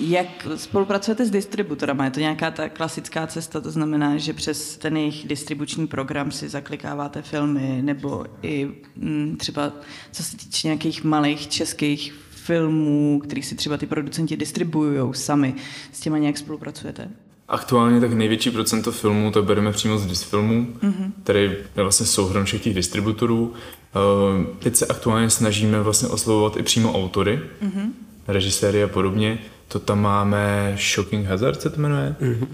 Jak 0.00 0.46
spolupracujete 0.56 1.26
s 1.26 1.30
distributorama? 1.30 2.04
Je 2.04 2.10
to 2.10 2.20
nějaká 2.20 2.50
ta 2.50 2.68
klasická 2.68 3.26
cesta, 3.26 3.60
to 3.60 3.70
znamená, 3.70 4.16
že 4.16 4.32
přes 4.32 4.76
ten 4.76 4.96
jejich 4.96 5.28
distribuční 5.28 5.86
program 5.86 6.30
si 6.30 6.48
zaklikáváte 6.48 7.22
filmy, 7.22 7.78
nebo 7.82 8.24
i 8.42 8.70
mm, 8.96 9.36
třeba 9.36 9.72
co 10.12 10.22
se 10.22 10.36
týče 10.36 10.68
nějakých 10.68 11.04
malých 11.04 11.48
českých 11.48 12.14
filmů, 12.30 13.20
který 13.24 13.42
si 13.42 13.54
třeba 13.54 13.76
ty 13.76 13.86
producenti 13.86 14.36
distribuují 14.36 15.14
sami, 15.14 15.54
s 15.92 16.00
těma 16.00 16.18
nějak 16.18 16.38
spolupracujete? 16.38 17.08
Aktuálně 17.48 18.00
tak 18.00 18.12
největší 18.12 18.50
procento 18.50 18.92
filmů 18.92 19.30
to 19.30 19.42
bereme 19.42 19.72
přímo 19.72 19.98
z 19.98 20.06
Disfilmu, 20.06 20.66
mm-hmm. 20.82 21.10
který 21.22 21.40
je 21.40 21.82
vlastně 21.82 22.06
souhrn 22.06 22.44
všech 22.44 22.62
těch 22.62 22.74
distributorů. 22.74 23.42
Uh, 23.44 24.44
teď 24.58 24.76
se 24.76 24.86
aktuálně 24.86 25.30
snažíme 25.30 25.82
vlastně 25.82 26.08
oslovovat 26.08 26.56
i 26.56 26.62
přímo 26.62 26.92
autory, 26.92 27.40
mm-hmm. 27.62 27.90
režiséry 28.28 28.82
a 28.82 28.88
podobně, 28.88 29.38
to 29.72 29.78
tam 29.78 30.00
máme 30.00 30.76
Shocking 30.94 31.26
Hazard, 31.26 31.60
se 31.60 31.70
to 31.70 31.80
jmenuje. 31.80 32.16
Mm-hmm. 32.20 32.48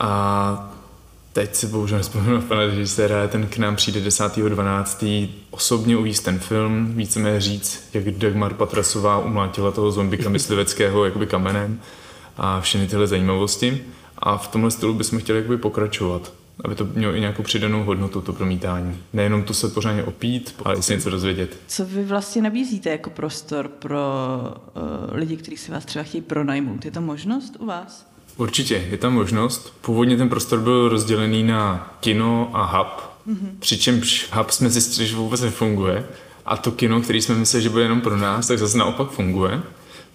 A 0.00 0.72
teď 1.32 1.54
si 1.54 1.66
bohužel 1.66 1.98
nespomenu 1.98 2.34
na 2.34 2.40
pana 2.40 2.60
režiséra, 2.66 3.28
ten 3.28 3.46
k 3.46 3.58
nám 3.58 3.76
přijde 3.76 4.00
10.12. 4.00 5.28
osobně 5.50 5.96
uvízt 5.96 6.24
ten 6.24 6.38
film, 6.38 6.92
víceméně 6.96 7.40
říct, 7.40 7.88
jak 7.94 8.10
Dagmar 8.10 8.54
Patrasová 8.54 9.18
umlátila 9.18 9.70
toho 9.70 9.90
zombika 9.90 10.28
mysliveckého 10.28 11.04
jakoby 11.04 11.26
kamenem 11.26 11.80
a 12.36 12.60
všechny 12.60 12.86
tyhle 12.86 13.06
zajímavosti. 13.06 13.84
A 14.18 14.36
v 14.36 14.48
tomhle 14.48 14.70
stylu 14.70 14.94
bychom 14.94 15.18
chtěli 15.18 15.38
jakoby 15.38 15.56
pokračovat. 15.56 16.32
Aby 16.64 16.74
to 16.74 16.84
mělo 16.94 17.14
i 17.14 17.20
nějakou 17.20 17.42
přidanou 17.42 17.84
hodnotu, 17.84 18.20
to 18.20 18.32
promítání. 18.32 18.98
Nejenom 19.12 19.42
to 19.42 19.54
se 19.54 19.68
pořádně 19.68 20.04
opít, 20.04 20.54
ale 20.64 20.76
i 20.76 20.82
si 20.82 20.92
něco 20.92 21.10
dozvědět. 21.10 21.56
Co 21.66 21.84
vy 21.84 22.04
vlastně 22.04 22.42
nabízíte 22.42 22.90
jako 22.90 23.10
prostor 23.10 23.68
pro 23.68 24.00
uh, 24.76 24.82
lidi, 25.16 25.36
kteří 25.36 25.56
si 25.56 25.72
vás 25.72 25.84
třeba 25.84 26.02
chtějí 26.02 26.22
pronajmout? 26.22 26.84
Je 26.84 26.90
to 26.90 27.00
možnost 27.00 27.56
u 27.58 27.66
vás? 27.66 28.06
Určitě, 28.36 28.86
je 28.90 28.96
tam 28.98 29.14
možnost. 29.14 29.74
Původně 29.80 30.16
ten 30.16 30.28
prostor 30.28 30.60
byl 30.60 30.88
rozdělený 30.88 31.42
na 31.42 31.94
kino 32.00 32.50
a 32.52 32.64
hub, 32.64 33.02
mm-hmm. 33.28 33.50
přičemž 33.58 34.28
hub 34.32 34.50
jsme 34.50 34.70
zjistili, 34.70 35.08
že 35.08 35.16
vůbec 35.16 35.40
nefunguje. 35.40 36.06
A 36.46 36.56
to 36.56 36.72
kino, 36.72 37.00
který 37.00 37.22
jsme 37.22 37.34
mysleli, 37.34 37.62
že 37.62 37.70
bude 37.70 37.82
jenom 37.82 38.00
pro 38.00 38.16
nás, 38.16 38.46
tak 38.46 38.58
zase 38.58 38.78
naopak 38.78 39.10
funguje. 39.10 39.62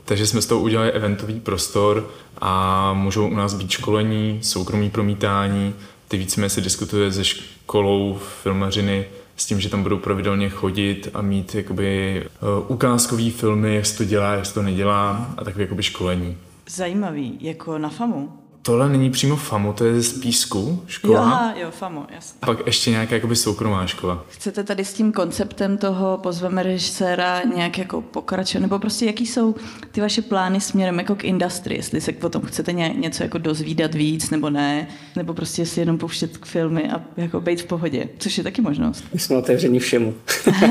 Takže 0.05 0.27
jsme 0.27 0.41
z 0.41 0.45
toho 0.45 0.61
udělali 0.61 0.91
eventový 0.91 1.39
prostor 1.39 2.09
a 2.41 2.93
můžou 2.93 3.27
u 3.27 3.35
nás 3.35 3.53
být 3.53 3.71
školení, 3.71 4.39
soukromí 4.41 4.89
promítání, 4.89 5.73
ty 6.07 6.17
víceméně 6.17 6.49
se 6.49 6.61
diskutuje 6.61 7.11
se 7.11 7.25
školou 7.25 8.19
filmařiny 8.43 9.05
s 9.35 9.45
tím, 9.45 9.59
že 9.59 9.69
tam 9.69 9.83
budou 9.83 9.97
pravidelně 9.97 10.49
chodit 10.49 11.09
a 11.13 11.21
mít 11.21 11.55
jakoby 11.55 12.23
uh, 12.41 12.71
ukázkový 12.71 13.31
filmy, 13.31 13.75
jak 13.75 13.85
se 13.85 13.97
to 13.97 14.03
dělá, 14.03 14.33
jak 14.33 14.45
se 14.45 14.53
to 14.53 14.61
nedělá 14.61 15.33
a 15.37 15.43
takové 15.43 15.63
jakoby 15.63 15.83
školení. 15.83 16.37
Zajímavý, 16.69 17.37
jako 17.41 17.77
na 17.77 17.89
FAMu. 17.89 18.44
Tohle 18.65 18.89
není 18.89 19.09
přímo 19.09 19.35
FAMu, 19.35 19.73
to 19.73 19.85
je 19.85 20.01
z 20.01 20.13
Písku 20.13 20.83
škola. 20.87 21.19
Jo, 21.19 21.25
aha, 21.25 21.53
jo, 21.57 21.71
FAMu, 21.71 22.05
jasně. 22.15 22.39
Pak 22.45 22.65
ještě 22.65 22.91
nějaká 22.91 23.15
jakoby 23.15 23.35
soukromá 23.35 23.87
škola. 23.87 24.25
Chcete 24.29 24.63
tady 24.63 24.85
s 24.85 24.93
tím 24.93 25.11
konceptem 25.11 25.77
toho 25.77 26.19
pozveme 26.23 26.63
režiséra 26.63 27.41
nějak 27.55 27.77
jako 27.77 28.01
pokračovat, 28.01 28.61
nebo 28.61 28.79
prostě 28.79 29.05
jaký 29.05 29.25
jsou 29.25 29.55
ty 29.91 30.01
vaše 30.01 30.21
plány 30.21 30.61
směrem 30.61 30.99
jako 30.99 31.15
k 31.15 31.23
industrii, 31.23 31.79
jestli 31.79 32.01
se 32.01 32.11
potom 32.11 32.41
chcete 32.41 32.73
ně, 32.73 32.93
něco 32.97 33.23
jako 33.23 33.37
dozvídat 33.37 33.95
víc 33.95 34.29
nebo 34.29 34.49
ne, 34.49 34.87
nebo 35.15 35.33
prostě 35.33 35.65
si 35.65 35.79
jenom 35.79 35.97
pouštět 35.97 36.37
k 36.37 36.45
filmy 36.45 36.89
a 36.91 37.01
jako 37.17 37.41
být 37.41 37.61
v 37.61 37.65
pohodě, 37.65 38.09
což 38.17 38.37
je 38.37 38.43
taky 38.43 38.61
možnost. 38.61 39.03
My 39.13 39.19
jsme 39.19 39.37
otevření 39.37 39.79
všemu. 39.79 40.13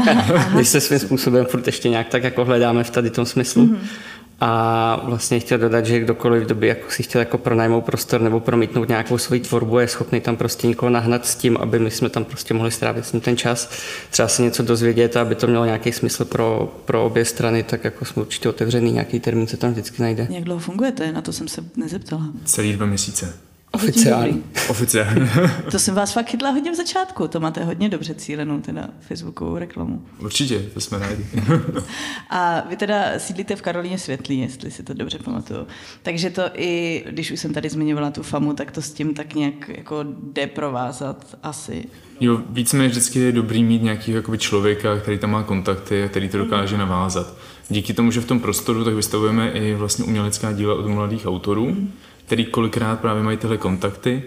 My 0.55 0.65
se 0.65 0.81
svým 0.81 0.99
způsobem 0.99 1.47
furt 1.47 1.67
ještě 1.67 1.89
nějak 1.89 2.09
tak 2.09 2.23
jako 2.23 2.45
hledáme 2.45 2.85
v 2.85 2.91
tady 2.91 3.11
tom 3.11 3.27
smyslu. 3.27 3.67
Mm-hmm. 3.67 3.79
A 4.41 5.01
vlastně 5.05 5.41
chtěl 5.41 5.59
dodat, 5.59 5.87
že 5.87 6.01
kdokoliv 6.01 6.43
v 6.43 6.47
době 6.47 6.69
jako 6.69 6.91
si 6.91 7.03
chtěl 7.03 7.19
jako 7.19 7.39
pronajmout 7.39 7.85
prostor 7.85 8.21
nebo 8.21 8.41
promítnout 8.41 8.89
nějakou 8.89 9.19
svoji 9.19 9.41
tvorbu, 9.41 9.79
je 9.79 9.89
schopný 9.89 10.21
tam 10.21 10.37
prostě 10.37 10.67
někoho 10.67 10.91
nahnat 10.91 11.27
s 11.27 11.35
tím, 11.35 11.57
aby 11.57 11.79
my 11.79 11.91
jsme 11.91 12.09
tam 12.09 12.25
prostě 12.25 12.55
mohli 12.55 12.71
strávit 12.71 13.07
s 13.07 13.13
ním 13.13 13.21
ten 13.21 13.37
čas, 13.37 13.71
třeba 14.11 14.29
se 14.29 14.43
něco 14.43 14.63
dozvědět, 14.63 15.17
aby 15.17 15.35
to 15.35 15.47
mělo 15.47 15.65
nějaký 15.65 15.93
smysl 15.93 16.25
pro, 16.25 16.75
pro 16.85 17.05
obě 17.07 17.25
strany, 17.25 17.63
tak 17.63 17.85
jako 17.85 18.05
jsme 18.05 18.23
určitě 18.23 18.49
otevřený, 18.49 18.93
nějaký 18.93 19.21
termín 19.21 19.47
se 19.47 19.57
tam 19.57 19.71
vždycky 19.71 20.03
najde. 20.03 20.27
Jak 20.31 20.45
dlouho 20.45 20.61
fungujete? 20.61 21.13
Na 21.13 21.23
to 21.23 21.33
jsem 21.33 21.49
se 21.49 21.65
nezeptala. 21.77 22.23
Celý 22.45 22.73
dva 22.73 22.87
měsíce. 22.87 23.35
Oficiálně. 23.75 24.35
Oficiálně. 24.69 25.31
to 25.71 25.79
jsem 25.79 25.95
vás 25.95 26.13
fakt 26.13 26.27
chytla 26.27 26.51
hodně 26.51 26.73
v 26.73 26.75
začátku. 26.75 27.29
To 27.29 27.41
máte 27.41 27.65
hodně 27.65 27.89
dobře 27.89 28.15
cílenou 28.15 28.61
teda 28.61 28.89
Facebookovou 29.01 29.59
reklamu. 29.59 30.03
Určitě, 30.19 30.59
to 30.59 30.81
jsme 30.81 30.99
rádi. 30.99 31.27
a 32.31 32.65
vy 32.69 32.77
teda 32.77 33.19
sídlíte 33.19 33.57
v 33.57 33.63
Karolíně 33.63 33.99
Světlí, 33.99 34.41
jestli 34.41 34.71
si 34.71 34.83
to 34.83 34.95
dobře 34.95 35.19
pamatuju. 35.19 35.67
Takže 36.03 36.31
to 36.31 36.43
i, 36.55 37.05
když 37.11 37.31
už 37.31 37.41
jsem 37.41 37.53
tady 37.53 37.69
zmiňovala 37.69 38.11
tu 38.11 38.23
famu, 38.23 38.53
tak 38.53 38.71
to 38.71 38.83
s 38.83 38.93
tím 38.93 39.15
tak 39.15 39.35
nějak 39.35 39.69
jako 39.69 40.05
jde 40.33 40.47
provázat 40.47 41.39
asi. 41.43 41.85
Jo, 42.21 42.43
víceméně 42.51 42.89
vždycky 42.89 43.19
je 43.19 43.33
dobrý 43.33 43.65
mít 43.65 43.83
nějaký 43.83 44.15
člověka, 44.39 44.99
který 44.99 45.19
tam 45.19 45.31
má 45.31 45.43
kontakty 45.43 46.03
a 46.03 46.09
který 46.09 46.29
to 46.29 46.39
dokáže 46.39 46.79
navázat. 46.79 47.37
Díky 47.69 47.95
tomu, 47.95 48.11
že 48.11 48.21
v 48.21 48.27
tom 48.27 48.41
prostoru 48.41 48.85
tak 48.85 48.95
vystavujeme 48.95 49.51
i 49.51 49.75
vlastně 49.75 50.05
umělecká 50.05 50.53
díla 50.53 50.75
od 50.75 50.87
mladých 50.87 51.27
autorů, 51.27 51.67
mm 51.67 51.93
který 52.27 52.45
kolikrát 52.45 53.01
právě 53.01 53.23
mají 53.23 53.37
tyhle 53.37 53.57
kontakty, 53.57 54.23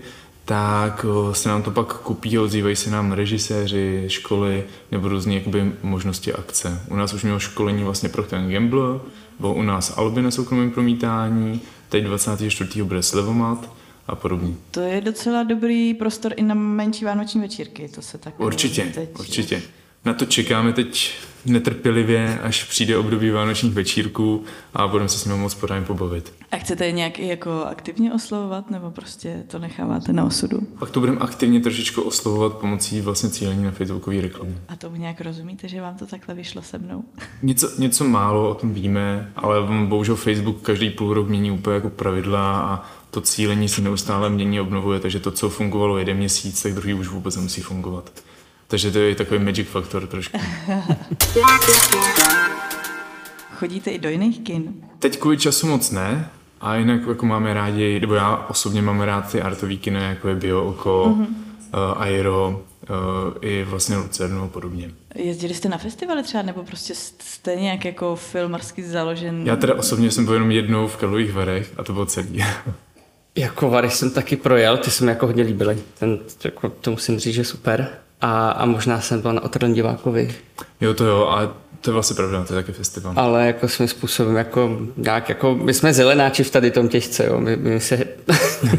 tak 0.45 1.05
se 1.31 1.49
nám 1.49 1.63
to 1.63 1.71
pak 1.71 1.93
kupí 1.93 2.39
ozývají 2.39 2.75
se 2.75 2.91
nám 2.91 3.11
režiséři, 3.11 4.03
školy 4.07 4.63
nebo 4.91 5.07
různé 5.07 5.33
jakoby, 5.33 5.71
možnosti 5.83 6.33
akce. 6.33 6.81
U 6.89 6.95
nás 6.95 7.13
už 7.13 7.23
mělo 7.23 7.39
školení 7.39 7.83
vlastně 7.83 8.09
pro 8.09 8.23
ten 8.23 8.51
Gamble, 8.51 8.99
bylo 9.39 9.53
u 9.53 9.61
nás 9.61 9.97
Alby 9.97 10.21
na 10.21 10.31
soukromém 10.31 10.71
promítání, 10.71 11.61
teď 11.89 12.03
24. 12.03 12.83
bude 12.83 13.03
Slevomat 13.03 13.71
a 14.07 14.15
podobně. 14.15 14.53
To 14.71 14.79
je 14.79 15.01
docela 15.01 15.43
dobrý 15.43 15.93
prostor 15.93 16.33
i 16.35 16.41
na 16.41 16.55
menší 16.55 17.05
vánoční 17.05 17.41
večírky, 17.41 17.89
to 17.95 18.01
se 18.01 18.17
tak... 18.17 18.39
Určitě, 18.39 18.91
teď... 18.95 19.09
určitě. 19.19 19.61
Na 20.07 20.13
to 20.13 20.25
čekáme 20.25 20.73
teď 20.73 21.13
netrpělivě, 21.45 22.39
až 22.39 22.63
přijde 22.63 22.97
období 22.97 23.29
vánočních 23.29 23.73
večírků 23.73 24.43
a 24.73 24.87
budeme 24.87 25.09
se 25.09 25.19
s 25.19 25.25
nimi 25.25 25.37
moc 25.37 25.55
pořádně 25.55 25.85
pobavit. 25.85 26.33
A 26.51 26.57
chcete 26.57 26.85
je 26.85 26.91
nějak 26.91 27.19
jako 27.19 27.65
aktivně 27.65 28.13
oslovovat, 28.13 28.71
nebo 28.71 28.91
prostě 28.91 29.43
to 29.47 29.59
necháváte 29.59 30.13
na 30.13 30.25
osudu? 30.25 30.59
Pak 30.79 30.89
to 30.89 30.99
budeme 30.99 31.17
aktivně 31.19 31.59
trošičku 31.59 32.01
oslovovat 32.01 32.53
pomocí 32.53 33.01
vlastně 33.01 33.29
cílení 33.29 33.63
na 33.63 33.71
facebookové 33.71 34.21
reklamy. 34.21 34.57
A 34.67 34.75
tomu 34.75 34.95
nějak 34.95 35.21
rozumíte, 35.21 35.67
že 35.67 35.81
vám 35.81 35.95
to 35.95 36.05
takhle 36.05 36.35
vyšlo 36.35 36.61
se 36.61 36.77
mnou? 36.77 37.03
Něco, 37.41 37.69
něco 37.77 38.03
málo 38.03 38.49
o 38.49 38.53
tom 38.53 38.73
víme, 38.73 39.31
ale 39.35 39.55
bohužel 39.85 40.15
Facebook 40.15 40.61
každý 40.61 40.89
půl 40.89 41.13
rok 41.13 41.27
mění 41.27 41.51
úplně 41.51 41.75
jako 41.75 41.89
pravidla 41.89 42.59
a 42.59 42.85
to 43.11 43.21
cílení 43.21 43.69
se 43.69 43.81
neustále 43.81 44.29
mění, 44.29 44.61
obnovuje, 44.61 44.99
takže 44.99 45.19
to, 45.19 45.31
co 45.31 45.49
fungovalo 45.49 45.97
jeden 45.97 46.17
měsíc, 46.17 46.63
tak 46.63 46.73
druhý 46.73 46.93
už 46.93 47.07
vůbec 47.07 47.35
nemusí 47.35 47.61
fungovat. 47.61 48.11
Takže 48.67 48.91
to 48.91 48.99
je 48.99 49.15
takový 49.15 49.39
magic 49.39 49.67
faktor 49.67 50.07
trošku. 50.07 50.37
Chodíte 53.55 53.91
i 53.91 53.99
do 53.99 54.09
jiných 54.09 54.39
kin? 54.39 54.73
Teď 54.99 55.19
kvůli 55.19 55.37
času 55.37 55.67
moc 55.67 55.91
ne, 55.91 56.29
a 56.61 56.75
jinak 56.75 57.01
jako 57.07 57.25
máme 57.25 57.53
rádi, 57.53 57.99
nebo 57.99 58.13
já 58.13 58.37
osobně 58.49 58.81
mám 58.81 59.01
rád 59.01 59.31
ty 59.31 59.41
artový 59.41 59.77
kino, 59.77 59.99
jako 59.99 60.27
je 60.27 60.35
Bio 60.35 60.63
Oko, 60.63 61.15
mm-hmm. 61.17 61.27
uh, 61.91 62.01
Aero, 62.01 62.65
uh, 62.89 62.95
i 63.41 63.63
vlastně 63.63 63.97
Lucernu 63.97 64.43
a 64.43 64.47
podobně. 64.47 64.91
Jezdili 65.15 65.53
jste 65.53 65.69
na 65.69 65.77
festivaly 65.77 66.23
třeba, 66.23 66.43
nebo 66.43 66.63
prostě 66.63 66.95
jste 66.95 67.55
nějak 67.55 67.85
jako 67.85 68.15
filmarsky 68.15 68.83
založen? 68.83 69.47
Já 69.47 69.55
teda 69.55 69.75
osobně 69.75 70.11
jsem 70.11 70.25
byl 70.25 70.33
jenom 70.33 70.51
jednou 70.51 70.87
v 70.87 70.97
Karlových 70.97 71.33
Varech 71.33 71.73
a 71.77 71.83
to 71.83 71.93
bylo 71.93 72.05
celý. 72.05 72.43
jako 73.35 73.69
Vary 73.69 73.89
jsem 73.89 74.11
taky 74.11 74.35
projel, 74.35 74.77
ty 74.77 74.91
se 74.91 75.03
mi 75.03 75.11
jako 75.11 75.25
hodně 75.25 75.43
líbily. 75.43 75.77
Ten, 75.99 76.19
jako, 76.43 76.69
to 76.69 76.91
musím 76.91 77.19
říct, 77.19 77.35
že 77.35 77.43
super. 77.43 77.89
A, 78.21 78.49
a 78.49 78.65
možná 78.65 79.01
jsem 79.01 79.21
byl 79.21 79.33
na 79.33 79.43
Otrlém 79.43 79.73
divákovi. 79.73 80.35
Jo, 80.81 80.93
to 80.93 81.05
jo, 81.05 81.27
a 81.27 81.53
to 81.81 81.89
je 81.89 81.93
vlastně 81.93 82.15
pravda, 82.15 82.43
to 82.43 82.53
je 82.53 82.61
taky 82.61 82.71
festival. 82.71 83.13
Ale 83.15 83.47
jako 83.47 83.67
svým 83.67 83.87
způsobem, 83.87 84.35
jako, 84.35 84.77
nějak, 84.97 85.29
jako 85.29 85.55
my 85.55 85.73
jsme 85.73 85.93
zelenáči 85.93 86.43
v 86.43 86.51
tady 86.51 86.71
tom 86.71 86.89
těžce, 86.89 87.25
jo. 87.25 87.39
My, 87.39 87.55
my 87.55 87.79
se, 87.79 88.03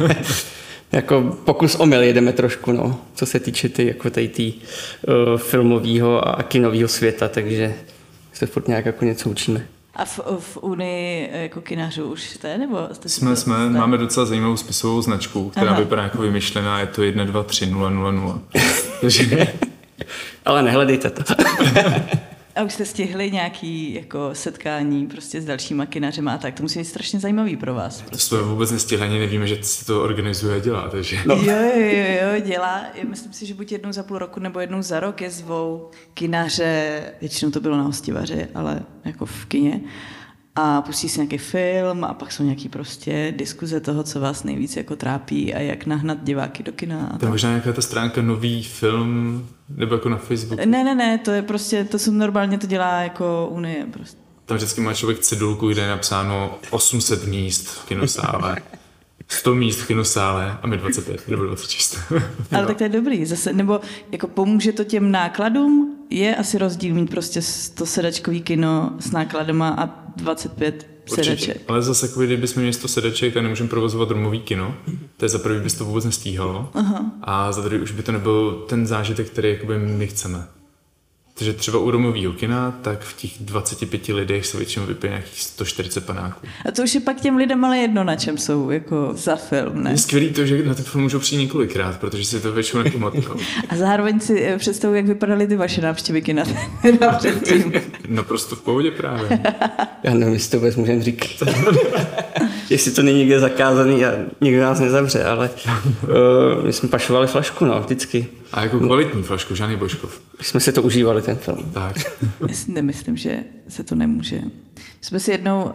jako 0.92 1.36
pokus 1.44 1.74
omyl 1.74 2.02
jedeme 2.02 2.32
trošku, 2.32 2.72
no, 2.72 3.00
co 3.14 3.26
se 3.26 3.40
týče 3.40 3.68
ty, 3.68 3.86
jako 3.86 4.10
tady 4.10 4.28
tý, 4.28 4.54
uh, 4.54 5.38
filmového 5.38 6.28
a 6.28 6.42
kinového 6.42 6.88
světa, 6.88 7.28
takže 7.28 7.74
se 8.32 8.46
furt 8.46 8.68
nějak 8.68 8.86
jako 8.86 9.04
něco 9.04 9.30
učíme. 9.30 9.66
A 9.94 10.04
v, 10.04 10.20
v 10.38 10.56
Unii 10.56 11.30
jako 11.32 11.60
kinařů 11.60 12.04
už 12.04 12.22
jste? 12.22 12.58
Nebo 12.58 12.88
jste 12.92 13.08
jsme, 13.08 13.36
jsme, 13.36 13.54
jste? 13.54 13.78
máme 13.78 13.98
docela 13.98 14.26
zajímavou 14.26 14.56
spisovou 14.56 15.02
značku, 15.02 15.50
která 15.50 15.70
Aha. 15.70 15.80
vypadá 15.80 16.02
jako 16.02 16.22
vymyšlená, 16.22 16.80
je 16.80 16.86
to 16.86 17.02
1, 17.02 17.24
2, 19.00 19.10
3, 19.10 19.26
0, 19.26 19.36
0, 19.36 19.44
0. 19.44 19.68
Ale 20.44 20.62
nehledejte 20.62 21.10
to. 21.10 21.22
A 22.56 22.62
už 22.62 22.72
jste 22.72 22.84
stihli 22.84 23.30
nějaký 23.30 23.94
jako 23.94 24.30
setkání 24.32 25.06
prostě 25.06 25.40
s 25.40 25.44
dalšíma 25.44 25.86
kinařema 25.86 26.32
a 26.32 26.38
tak. 26.38 26.54
To 26.54 26.62
musí 26.62 26.78
být 26.78 26.84
strašně 26.84 27.20
zajímavý 27.20 27.56
pro 27.56 27.74
vás. 27.74 28.02
Prostě. 28.02 28.30
To 28.30 28.36
jsme 28.36 28.48
vůbec 28.48 28.70
nestihli, 28.70 29.06
ani 29.06 29.18
nevíme, 29.18 29.46
že 29.46 29.58
se 29.62 29.84
to 29.84 30.02
organizuje 30.02 30.56
a 30.56 30.58
dělá. 30.58 30.88
Takže... 30.88 31.18
No. 31.26 31.34
Jo, 31.34 31.56
jo, 31.74 32.04
jo, 32.22 32.40
dělá. 32.40 32.82
Myslím 33.08 33.32
si, 33.32 33.46
že 33.46 33.54
buď 33.54 33.72
jednou 33.72 33.92
za 33.92 34.02
půl 34.02 34.18
roku 34.18 34.40
nebo 34.40 34.60
jednou 34.60 34.82
za 34.82 35.00
rok 35.00 35.20
je 35.20 35.30
zvou 35.30 35.90
kinaře, 36.14 37.02
většinou 37.20 37.50
to 37.50 37.60
bylo 37.60 37.76
na 37.76 37.82
hostivaři, 37.82 38.46
ale 38.54 38.80
jako 39.04 39.26
v 39.26 39.44
kině 39.44 39.80
a 40.60 40.82
pustí 40.82 41.08
si 41.08 41.20
nějaký 41.20 41.38
film 41.38 42.04
a 42.04 42.14
pak 42.14 42.32
jsou 42.32 42.42
nějaký 42.42 42.68
prostě 42.68 43.34
diskuze 43.36 43.80
toho, 43.80 44.02
co 44.02 44.20
vás 44.20 44.44
nejvíc 44.44 44.76
jako 44.76 44.96
trápí 44.96 45.54
a 45.54 45.58
jak 45.58 45.86
nahnat 45.86 46.18
diváky 46.22 46.62
do 46.62 46.72
kina. 46.72 47.16
To 47.20 47.26
je 47.26 47.30
možná 47.30 47.50
nějaká 47.50 47.72
ta 47.72 47.82
stránka 47.82 48.22
nový 48.22 48.62
film, 48.62 49.46
nebo 49.68 49.94
jako 49.94 50.08
na 50.08 50.16
Facebooku? 50.16 50.62
Ne, 50.66 50.84
ne, 50.84 50.94
ne, 50.94 51.18
to 51.18 51.30
je 51.30 51.42
prostě, 51.42 51.84
to 51.84 51.98
jsou 51.98 52.10
normálně 52.10 52.58
to 52.58 52.66
dělá 52.66 53.00
jako 53.00 53.48
Unie 53.50 53.86
prostě. 53.92 54.18
Tam 54.44 54.56
vždycky 54.56 54.80
má 54.80 54.94
člověk 54.94 55.18
cedulku, 55.18 55.68
kde 55.68 55.82
je 55.82 55.88
napsáno 55.88 56.58
800 56.70 57.26
míst 57.26 57.66
v 57.66 57.86
kinosále. 57.86 58.56
100 59.28 59.54
míst 59.54 59.80
v 59.80 59.86
kinosále 59.86 60.58
a 60.62 60.66
my 60.66 60.76
25 60.76 61.28
nebo 61.28 61.44
26. 61.44 61.98
Ale 62.52 62.66
tak 62.66 62.76
to 62.76 62.84
je 62.84 62.88
dobrý. 62.88 63.26
Zase, 63.26 63.52
nebo 63.52 63.80
jako 64.12 64.28
pomůže 64.28 64.72
to 64.72 64.84
těm 64.84 65.10
nákladům? 65.10 65.94
Je 66.10 66.36
asi 66.36 66.58
rozdíl 66.58 66.94
mít 66.94 67.10
prostě 67.10 67.42
100 67.42 67.86
sedačkový 67.86 68.42
kino 68.42 68.90
s 69.00 69.10
nákladama 69.10 69.68
a 69.68 70.07
25 70.18 70.86
sedaček. 71.06 71.62
Ale 71.68 71.82
zase, 71.82 72.08
kdybychom 72.26 72.60
měli 72.60 72.72
100 72.72 72.88
sedaček, 72.88 73.34
tak 73.34 73.42
nemůžeme 73.42 73.68
provozovat 73.68 74.10
rumový 74.10 74.40
kino. 74.40 74.74
To 75.16 75.24
je 75.24 75.28
za 75.28 75.38
prvý, 75.38 75.60
bys 75.60 75.74
to 75.74 75.84
vůbec 75.84 76.04
nestíhalo. 76.04 76.70
Aha. 76.74 77.12
A 77.22 77.52
za 77.52 77.62
druhý 77.62 77.82
už 77.82 77.92
by 77.92 78.02
to 78.02 78.12
nebyl 78.12 78.64
ten 78.68 78.86
zážitek, 78.86 79.26
který 79.30 79.50
jakoby 79.50 79.78
my 79.78 80.06
chceme. 80.06 80.46
Takže 81.38 81.52
třeba 81.52 81.78
u 81.78 81.90
romového 81.90 82.32
kina, 82.32 82.78
tak 82.82 83.00
v 83.00 83.16
těch 83.16 83.30
25 83.40 84.08
lidech 84.08 84.46
se 84.46 84.56
většinou 84.56 84.86
vypije 84.86 85.10
nějakých 85.10 85.42
140 85.42 86.06
panáků. 86.06 86.46
A 86.68 86.70
to 86.70 86.82
už 86.82 86.94
je 86.94 87.00
pak 87.00 87.20
těm 87.20 87.36
lidem 87.36 87.64
ale 87.64 87.78
jedno, 87.78 88.04
na 88.04 88.16
čem 88.16 88.38
jsou, 88.38 88.70
jako 88.70 89.10
za 89.14 89.36
film, 89.36 89.82
ne? 89.82 89.90
Je 89.90 89.98
skvělý 89.98 90.30
to, 90.30 90.46
že 90.46 90.64
na 90.64 90.74
ten 90.74 90.84
film 90.84 91.02
můžou 91.02 91.18
přijít 91.18 91.38
několikrát, 91.38 92.00
protože 92.00 92.24
si 92.24 92.40
to 92.40 92.52
většinou 92.52 92.82
nepamatují. 92.82 93.24
A 93.68 93.76
zároveň 93.76 94.20
si 94.20 94.42
eh, 94.42 94.58
představuji, 94.58 94.96
jak 94.96 95.06
vypadaly 95.06 95.46
ty 95.46 95.56
vaše 95.56 95.80
návštěvy 95.80 96.22
kina 96.22 96.44
předtím. 97.18 97.72
Naprosto 98.08 98.56
v 98.56 98.62
pohodě 98.62 98.90
právě. 98.90 99.40
Já 100.02 100.14
nevím, 100.14 100.34
jestli 100.34 100.50
to 100.50 100.56
vůbec 100.56 100.76
můžeme 100.76 101.02
říkat. 101.02 101.48
jestli 102.70 102.90
to 102.90 103.02
není 103.02 103.18
někde 103.18 103.40
zakázaný 103.40 104.04
a 104.04 104.12
nikdo 104.40 104.62
nás 104.62 104.80
nezavře, 104.80 105.24
ale 105.24 105.50
uh, 106.02 106.64
my 106.64 106.72
jsme 106.72 106.88
pašovali 106.88 107.26
flašku, 107.26 107.64
no, 107.64 107.80
vždycky. 107.80 108.26
A 108.52 108.62
jako 108.62 108.80
kvalitní 108.80 109.22
flašku, 109.22 109.54
žádný 109.54 109.76
Božkov. 109.76 110.20
My 110.38 110.44
jsme 110.44 110.60
si 110.60 110.72
to 110.72 110.82
užívali, 110.82 111.22
ten 111.22 111.36
film. 111.36 111.70
Tak. 111.74 111.96
Nemyslím, 112.68 113.16
že 113.16 113.44
se 113.68 113.84
to 113.84 113.94
nemůže. 113.94 114.40
My 114.76 115.04
jsme 115.04 115.20
si 115.20 115.30
jednou 115.30 115.64
uh, 115.64 115.72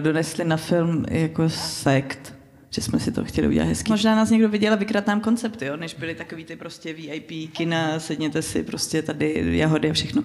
donesli 0.00 0.44
na 0.44 0.56
film 0.56 1.04
jako 1.08 1.48
sekt, 1.48 2.34
že 2.70 2.80
jsme 2.80 3.00
si 3.00 3.12
to 3.12 3.24
chtěli 3.24 3.48
udělat 3.48 3.68
hezky. 3.68 3.92
Možná 3.92 4.16
nás 4.16 4.30
někdo 4.30 4.48
viděl 4.48 4.72
a 4.72 4.76
vykrat 4.76 5.06
nám 5.06 5.20
koncepty, 5.20 5.66
jo? 5.66 5.76
než 5.76 5.94
byly 5.94 6.14
takový 6.14 6.44
ty 6.44 6.56
prostě 6.56 6.92
VIP 6.92 7.52
kina, 7.52 8.00
sedněte 8.00 8.42
si 8.42 8.62
prostě 8.62 9.02
tady 9.02 9.58
jahody 9.58 9.90
a 9.90 9.92
všechno. 9.92 10.22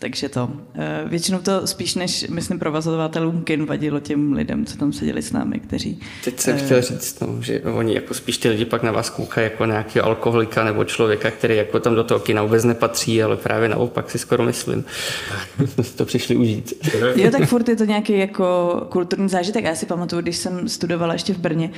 Takže 0.00 0.28
to. 0.28 0.50
Eh, 0.74 1.02
většinou 1.06 1.38
to 1.38 1.66
spíš 1.66 1.94
než, 1.94 2.26
myslím, 2.28 2.58
provozovatelům 2.58 3.42
kin 3.42 3.66
vadilo 3.66 4.00
těm 4.00 4.32
lidem, 4.32 4.66
co 4.66 4.76
tam 4.76 4.92
seděli 4.92 5.22
s 5.22 5.32
námi, 5.32 5.60
kteří... 5.60 6.00
Teď 6.24 6.40
jsem 6.40 6.56
uh, 6.56 6.62
chtěl 6.62 6.82
říct, 6.82 7.20
no, 7.20 7.42
že 7.42 7.62
oni 7.62 7.94
jako 7.94 8.14
spíš 8.14 8.38
ty 8.38 8.48
lidi 8.48 8.64
pak 8.64 8.82
na 8.82 8.92
vás 8.92 9.10
koukají 9.10 9.44
jako 9.44 9.64
nějaký 9.64 10.00
alkoholika 10.00 10.64
nebo 10.64 10.84
člověka, 10.84 11.30
který 11.30 11.56
jako 11.56 11.80
tam 11.80 11.94
do 11.94 12.04
toho 12.04 12.20
kina 12.20 12.42
vůbec 12.42 12.64
nepatří, 12.64 13.22
ale 13.22 13.36
právě 13.36 13.68
naopak 13.68 14.10
si 14.10 14.18
skoro 14.18 14.42
myslím. 14.44 14.84
jsme 15.66 15.84
si 15.90 15.96
to 15.96 16.04
přišli 16.04 16.36
užít. 16.36 16.72
jo, 17.16 17.30
tak 17.30 17.48
furt 17.48 17.68
je 17.68 17.76
to 17.76 17.84
nějaký 17.84 18.18
jako 18.18 18.74
kulturní 18.90 19.28
zážitek. 19.28 19.64
Já 19.64 19.74
si 19.74 19.86
pamatuju, 19.86 20.22
když 20.22 20.36
jsem 20.36 20.68
studovala 20.68 21.12
ještě 21.12 21.34
v 21.34 21.38
Brně, 21.38 21.70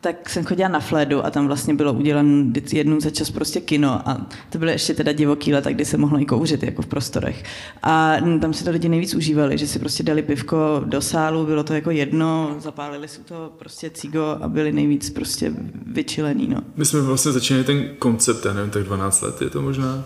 tak 0.00 0.30
jsem 0.30 0.44
chodila 0.44 0.68
na 0.68 0.80
Fledu 0.80 1.26
a 1.26 1.30
tam 1.30 1.46
vlastně 1.46 1.74
bylo 1.74 1.92
udělané 1.92 2.52
jednou 2.72 3.00
za 3.00 3.10
čas 3.10 3.30
prostě 3.30 3.60
kino 3.60 4.08
a 4.08 4.26
to 4.50 4.58
byly 4.58 4.72
ještě 4.72 4.94
teda 4.94 5.12
divoký 5.12 5.54
leta, 5.54 5.70
kdy 5.70 5.84
se 5.84 5.96
mohlo 5.96 6.20
i 6.20 6.24
kouřit 6.24 6.62
jako 6.62 6.82
v 6.82 6.86
prostorech. 6.86 7.44
A 7.82 8.16
tam 8.40 8.54
si 8.54 8.64
to 8.64 8.70
lidi 8.70 8.88
nejvíc 8.88 9.14
užívali, 9.14 9.58
že 9.58 9.66
si 9.66 9.78
prostě 9.78 10.02
dali 10.02 10.22
pivko 10.22 10.82
do 10.84 11.00
sálu, 11.00 11.46
bylo 11.46 11.64
to 11.64 11.74
jako 11.74 11.90
jedno, 11.90 12.56
zapálili 12.58 13.08
si 13.08 13.20
to 13.20 13.52
prostě 13.58 13.90
cigo 13.90 14.38
a 14.40 14.48
byli 14.48 14.72
nejvíc 14.72 15.10
prostě 15.10 15.52
vyčilený. 15.86 16.48
No. 16.48 16.60
My 16.76 16.84
jsme 16.84 17.00
vlastně 17.00 17.32
začínali 17.32 17.64
ten 17.64 17.88
koncept, 17.98 18.44
já 18.44 18.52
nevím, 18.52 18.70
tak 18.70 18.82
12 18.82 19.22
let 19.22 19.42
je 19.42 19.50
to 19.50 19.62
možná, 19.62 20.04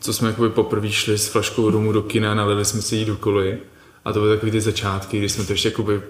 co 0.00 0.12
jsme 0.12 0.28
jakoby 0.28 0.50
poprvé 0.50 0.90
šli 0.90 1.18
s 1.18 1.28
flaškou 1.28 1.70
rumu 1.70 1.92
do 1.92 2.02
kina, 2.02 2.34
nalili 2.34 2.64
jsme 2.64 2.82
si 2.82 2.96
ji 2.96 3.04
do 3.04 3.16
koly 3.16 3.58
a 4.04 4.12
to 4.12 4.20
byly 4.20 4.36
takové 4.36 4.52
ty 4.52 4.60
začátky, 4.60 5.18
kdy 5.18 5.28
jsme 5.28 5.44
to 5.44 5.52
ještě 5.52 5.68
jakoby 5.68 6.00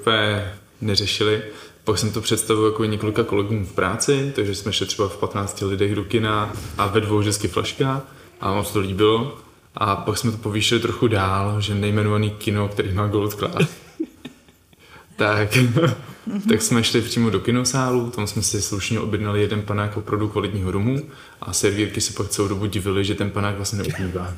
neřešili 0.81 1.43
pak 1.89 1.99
jsem 1.99 2.13
to 2.13 2.21
představil 2.21 2.67
jako 2.67 2.85
několika 2.85 3.25
kolegům 3.25 3.67
v 3.67 3.73
práci, 3.73 4.33
takže 4.35 4.55
jsme 4.55 4.73
šli 4.73 4.87
třeba 4.87 5.09
v 5.09 5.17
15 5.17 5.61
lidech 5.61 5.95
do 5.95 6.05
kina 6.05 6.53
a 6.79 6.87
ve 6.87 7.01
dvou 7.01 7.19
vždycky 7.19 7.49
flaška 7.49 8.03
a 8.41 8.55
moc 8.55 8.73
to 8.73 8.81
líbilo. 8.81 9.39
A 9.75 9.97
pak 9.97 10.19
jsme 10.19 10.31
to 10.31 10.37
povýšili 10.39 10.81
trochu 10.81 11.09
dál, 11.09 11.61
že 11.61 11.75
nejmenovaný 11.75 12.31
kino, 12.31 12.69
který 12.69 12.93
má 12.93 13.07
Gold 13.07 13.35
Class. 13.35 13.69
tak, 15.17 15.59
tak 16.49 16.63
jsme 16.63 16.85
šli 16.85 17.03
přímo 17.03 17.31
do 17.31 17.41
kinosálu, 17.41 18.11
tam 18.11 18.27
jsme 18.27 18.43
si 18.43 18.63
slušně 18.63 19.01
objednali 19.01 19.41
jeden 19.41 19.63
panák 19.63 19.97
opravdu 19.97 20.29
kvalitního 20.29 20.71
rumu 20.71 21.03
a 21.41 21.53
servírky 21.53 22.01
se 22.01 22.13
pak 22.13 22.29
celou 22.29 22.49
dobu 22.49 22.67
divili, 22.67 23.05
že 23.05 23.15
ten 23.15 23.31
panák 23.31 23.57
vlastně 23.57 23.79
neuplývá. 23.79 24.35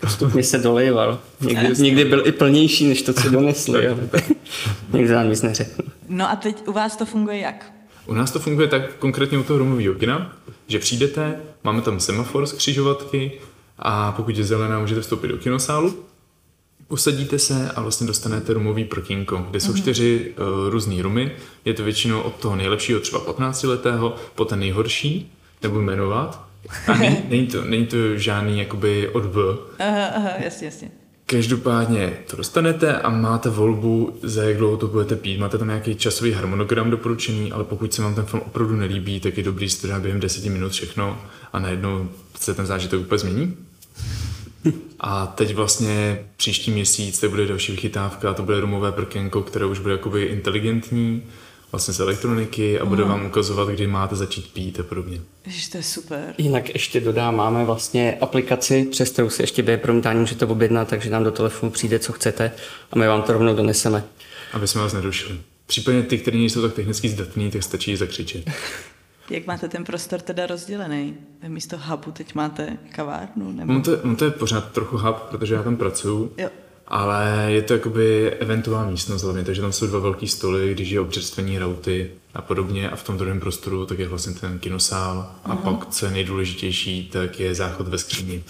Postupně 0.00 0.42
se 0.42 0.58
dolejval. 0.58 1.18
Někdy, 1.40 1.82
někdy 1.82 2.04
byl 2.04 2.26
i 2.26 2.32
plnější, 2.32 2.88
než 2.88 3.02
to, 3.02 3.12
co 3.12 3.30
donesli. 3.30 3.84
Jo. 3.84 3.98
Někdo 4.92 5.14
nám 5.14 5.30
nic 5.30 5.42
neřekl. 5.42 5.82
No 6.08 6.30
a 6.30 6.36
teď 6.36 6.68
u 6.68 6.72
vás 6.72 6.96
to 6.96 7.06
funguje 7.06 7.38
jak? 7.38 7.72
U 8.06 8.14
nás 8.14 8.30
to 8.30 8.38
funguje 8.38 8.68
tak 8.68 8.94
konkrétně 8.96 9.38
u 9.38 9.42
toho 9.42 9.58
rumového 9.58 9.94
kina, 9.94 10.36
že 10.68 10.78
přijdete, 10.78 11.36
máme 11.64 11.82
tam 11.82 12.00
semafor 12.00 12.46
z 12.46 12.52
křižovatky 12.52 13.32
a 13.78 14.12
pokud 14.12 14.36
je 14.36 14.44
zelená, 14.44 14.78
můžete 14.78 15.00
vstoupit 15.00 15.28
do 15.28 15.36
kinosálu, 15.36 16.04
usadíte 16.88 17.38
se 17.38 17.70
a 17.70 17.80
vlastně 17.80 18.06
dostanete 18.06 18.52
rumový 18.52 18.84
protínko, 18.84 19.46
kde 19.50 19.60
jsou 19.60 19.72
mm-hmm. 19.72 19.78
čtyři 19.78 20.34
uh, 20.38 20.68
různé 20.68 21.02
rumy. 21.02 21.32
Je 21.64 21.74
to 21.74 21.84
většinou 21.84 22.20
od 22.20 22.34
toho 22.34 22.56
nejlepšího, 22.56 23.00
třeba 23.00 23.20
15 23.20 23.62
letého, 23.62 24.16
po 24.34 24.44
ten 24.44 24.60
nejhorší, 24.60 25.32
nebo 25.62 25.80
jmenovat. 25.80 26.49
A 26.86 26.94
není, 26.94 27.16
není, 27.28 27.46
to, 27.46 27.64
není 27.64 27.86
to 27.86 28.16
žádný 28.16 28.58
jakoby 28.58 29.08
od 29.08 29.26
B. 29.26 29.40
Aha, 29.78 30.06
aha, 30.06 30.30
jasně, 30.44 30.64
jasně. 30.64 30.90
Každopádně 31.26 32.12
to 32.30 32.36
dostanete 32.36 32.98
a 32.98 33.10
máte 33.10 33.48
volbu, 33.48 34.18
za 34.22 34.42
jak 34.42 34.56
dlouho 34.56 34.76
to 34.76 34.86
budete 34.86 35.16
pít. 35.16 35.38
Máte 35.38 35.58
tam 35.58 35.68
nějaký 35.68 35.94
časový 35.94 36.32
harmonogram 36.32 36.90
doporučený, 36.90 37.52
ale 37.52 37.64
pokud 37.64 37.94
se 37.94 38.02
vám 38.02 38.14
ten 38.14 38.24
film 38.24 38.42
opravdu 38.46 38.76
nelíbí, 38.76 39.20
tak 39.20 39.36
je 39.36 39.42
dobrý 39.42 39.70
si 39.70 39.80
to 39.80 39.86
dát 39.86 40.02
během 40.02 40.20
10 40.20 40.44
minut 40.44 40.72
všechno 40.72 41.20
a 41.52 41.58
najednou 41.58 42.08
se 42.40 42.54
ten 42.54 42.66
zážitek 42.66 43.00
úplně 43.00 43.18
změní. 43.18 43.56
A 45.00 45.26
teď 45.26 45.54
vlastně 45.54 46.24
příští 46.36 46.70
měsíc 46.70 47.20
to 47.20 47.28
bude 47.28 47.46
další 47.46 47.72
vychytávka, 47.72 48.34
to 48.34 48.42
bude 48.42 48.60
rumové 48.60 48.92
prkenko, 48.92 49.42
které 49.42 49.66
už 49.66 49.78
bude 49.78 49.94
jakoby 49.94 50.22
inteligentní, 50.22 51.22
vlastně 51.72 51.94
z 51.94 52.00
elektroniky 52.00 52.80
a 52.80 52.84
bude 52.84 53.04
vám 53.04 53.26
ukazovat, 53.26 53.68
kdy 53.68 53.86
máte 53.86 54.16
začít 54.16 54.52
pít 54.52 54.80
a 54.80 54.82
podobně. 54.82 55.20
Ježiš, 55.46 55.68
to 55.68 55.76
je 55.76 55.82
super. 55.82 56.34
Jinak 56.38 56.68
ještě 56.68 57.00
dodám, 57.00 57.36
máme 57.36 57.64
vlastně 57.64 58.18
aplikaci, 58.20 58.84
přes 58.90 59.10
kterou 59.10 59.30
si 59.30 59.42
ještě 59.42 59.62
během 59.62 59.80
promítání 59.80 60.20
můžete 60.20 60.46
objednat, 60.46 60.88
takže 60.88 61.10
nám 61.10 61.24
do 61.24 61.30
telefonu 61.30 61.72
přijde, 61.72 61.98
co 61.98 62.12
chcete 62.12 62.52
a 62.92 62.98
my 62.98 63.06
vám 63.06 63.22
to 63.22 63.32
rovnou 63.32 63.56
doneseme. 63.56 64.04
Aby 64.52 64.68
jsme 64.68 64.80
vás 64.80 64.92
nedušili. 64.92 65.38
Případně 65.66 66.02
ty, 66.02 66.18
kteří 66.18 66.38
nejsou 66.38 66.62
tak 66.62 66.74
technicky 66.74 67.08
zdatní, 67.08 67.50
tak 67.50 67.62
stačí 67.62 67.96
zakřičet. 67.96 68.50
Jak 69.30 69.46
máte 69.46 69.68
ten 69.68 69.84
prostor 69.84 70.20
teda 70.20 70.46
rozdělený? 70.46 71.16
Místo 71.48 71.78
hubu 71.78 72.12
teď 72.12 72.34
máte 72.34 72.76
kavárnu? 72.94 73.52
Nebo... 73.52 73.72
No 73.72 73.82
to, 73.82 73.98
no 74.04 74.16
to 74.16 74.24
je 74.24 74.30
pořád 74.30 74.72
trochu 74.72 74.98
hub, 74.98 75.16
protože 75.16 75.54
já 75.54 75.62
tam 75.62 75.76
pracuju. 75.76 76.32
Jo 76.38 76.48
ale 76.90 77.46
je 77.48 77.62
to 77.62 77.72
jakoby 77.72 78.30
eventuální 78.30 78.90
místnost 78.90 79.22
hlavně, 79.22 79.44
takže 79.44 79.60
tam 79.60 79.72
jsou 79.72 79.86
dva 79.86 79.98
velký 79.98 80.28
stoly, 80.28 80.74
když 80.74 80.90
je 80.90 81.00
občerstvení 81.00 81.58
rauty 81.58 82.10
a 82.34 82.42
podobně 82.42 82.90
a 82.90 82.96
v 82.96 83.02
tom 83.02 83.18
druhém 83.18 83.40
prostoru 83.40 83.86
tak 83.86 83.98
je 83.98 84.08
vlastně 84.08 84.32
ten 84.32 84.58
kinosál 84.58 85.30
a 85.44 85.56
uh-huh. 85.56 85.56
pak, 85.56 85.86
co 85.90 86.06
je 86.06 86.12
nejdůležitější, 86.12 87.08
tak 87.12 87.40
je 87.40 87.54
záchod 87.54 87.88
ve 87.88 87.98
skříni, 87.98 88.44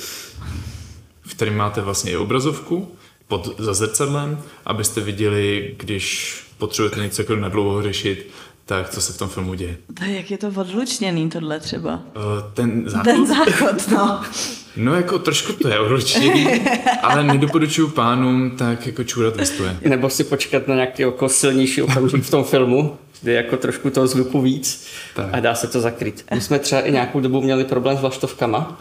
v 1.23 1.35
kterém 1.35 1.57
máte 1.57 1.81
vlastně 1.81 2.13
i 2.13 2.17
obrazovku 2.17 2.93
pod 3.29 3.61
za 3.61 3.75
zrcadlem, 3.75 4.43
abyste 4.67 5.01
viděli, 5.01 5.75
když 5.77 6.37
potřebujete 6.59 7.01
něco 7.01 7.23
jako 7.23 7.37
nadlouho 7.37 7.83
řešit, 7.83 8.31
tak 8.67 8.91
co 8.91 9.01
se 9.01 9.13
v 9.13 9.19
tom 9.19 9.29
filmu 9.29 9.55
děje. 9.55 9.77
Tak 9.95 10.09
jak 10.09 10.31
je 10.31 10.39
to 10.39 10.53
odlučněný 10.57 11.31
tohle 11.31 11.61
třeba? 11.61 11.95
Uh, 11.95 12.53
ten 12.55 12.89
záchod? 12.89 13.05
Ten 13.05 13.27
záchod, 13.27 13.89
no. 13.91 14.23
No 14.77 14.95
jako 14.95 15.19
trošku 15.19 15.53
to 15.53 15.69
je 15.69 15.79
odlučněný, 15.79 16.47
ale 17.03 17.25
nedoporučuju 17.25 17.89
pánům 17.89 18.51
tak 18.51 18.87
jako 18.87 19.05
čůrat 19.05 19.37
ve 19.37 19.45
Nebo 19.89 20.11
si 20.11 20.25
počkat 20.25 20.69
na 20.69 20.75
nějaký 20.75 21.03
jako 21.03 21.29
silnější 21.29 21.83
okamžik 21.83 22.23
v 22.23 22.31
tom 22.31 22.45
filmu, 22.45 22.97
kde 23.23 23.33
je 23.33 23.37
jako 23.37 23.57
trošku 23.57 23.91
toho 23.91 24.07
zvuku 24.07 24.41
víc 24.41 24.87
tak. 25.15 25.27
a 25.33 25.41
dá 25.41 25.55
se 25.55 25.67
to 25.67 25.81
zakryt. 25.81 26.25
My 26.35 26.41
jsme 26.41 26.59
třeba 26.59 26.81
i 26.81 26.93
nějakou 26.93 27.21
dobu 27.21 27.41
měli 27.41 27.65
problém 27.65 27.97
s 27.97 28.01
vlaštovkama 28.01 28.81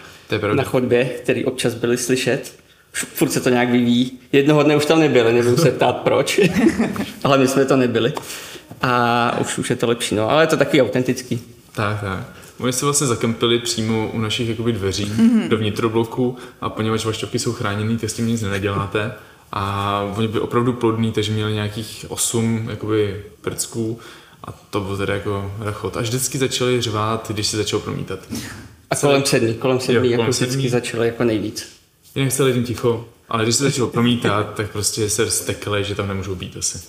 na 0.54 0.64
chodbě, 0.64 1.06
který 1.06 1.46
občas 1.46 1.74
byly 1.74 1.98
slyšet. 1.98 2.54
Furt 2.94 3.32
se 3.32 3.42
to 3.42 3.50
nějak 3.50 3.70
vyvíjí. 3.70 4.20
Jednoho 4.32 4.64
dne 4.64 4.76
už 4.76 4.86
tam 4.86 5.00
nebyly, 5.00 5.34
nebudu 5.34 5.58
se 5.58 5.72
ptát 5.72 5.98
proč, 5.98 6.40
ale 7.24 7.38
my 7.38 7.48
jsme 7.48 7.66
to 7.66 7.76
nebyli 7.76 8.14
a 8.82 9.38
už, 9.42 9.58
už 9.58 9.70
je 9.70 9.76
to 9.76 9.88
lepší, 9.88 10.16
no, 10.16 10.30
ale 10.30 10.44
je 10.44 10.48
to 10.48 10.58
takový 10.58 10.82
autentický. 10.82 11.42
Tak, 11.76 12.02
tak. 12.02 12.24
Oni 12.60 12.74
se 12.74 12.86
vlastně 12.86 13.08
zakempili 13.08 13.60
přímo 13.60 14.12
u 14.14 14.20
našich 14.20 14.50
jakoby, 14.50 14.72
dveří 14.72 15.06
mm-hmm. 15.06 15.48
do 15.48 15.58
vnitrobloku 15.58 16.38
a 16.62 16.70
poněvadž 16.70 17.06
vaštovky 17.06 17.40
jsou 17.40 17.54
chráněný, 17.54 17.98
tak 17.98 18.10
s 18.10 18.14
tím 18.14 18.28
nic 18.28 18.42
neděláte. 18.42 19.14
A 19.52 20.02
oni 20.18 20.28
byli 20.28 20.42
opravdu 20.42 20.74
plodní, 20.74 21.12
takže 21.12 21.32
měli 21.32 21.54
nějakých 21.54 22.06
osm 22.10 22.68
jakoby, 22.70 23.24
prcků 23.42 24.00
a 24.44 24.52
to 24.70 24.82
bylo 24.82 24.98
teda 24.98 25.14
jako 25.14 25.52
rachot. 25.60 25.98
Až 25.98 26.08
vždycky 26.08 26.38
začali 26.38 26.82
řvát, 26.82 27.32
když 27.34 27.48
se 27.48 27.58
začal 27.58 27.80
promítat. 27.80 28.20
A 28.90 28.96
kolem 28.96 29.26
sedmi, 29.26 29.54
kolem 29.54 29.80
sedmi, 29.80 29.96
jo, 29.96 30.04
jako 30.04 30.16
kolem 30.16 30.30
vždycky 30.32 30.54
sedmi. 30.54 30.70
začali 30.70 31.08
jako 31.08 31.24
nejvíc. 31.24 31.68
Jinak 32.16 32.32
se 32.32 32.44
lidem 32.44 32.64
ticho, 32.64 33.06
ale 33.30 33.44
když 33.44 33.56
se 33.56 33.64
začalo 33.64 33.88
promítat, 33.88 34.54
tak 34.56 34.72
prostě 34.72 35.10
se 35.10 35.32
stekli, 35.32 35.84
že 35.84 35.96
tam 35.96 36.08
nemůžou 36.08 36.36
být 36.36 36.58
asi. 36.58 36.80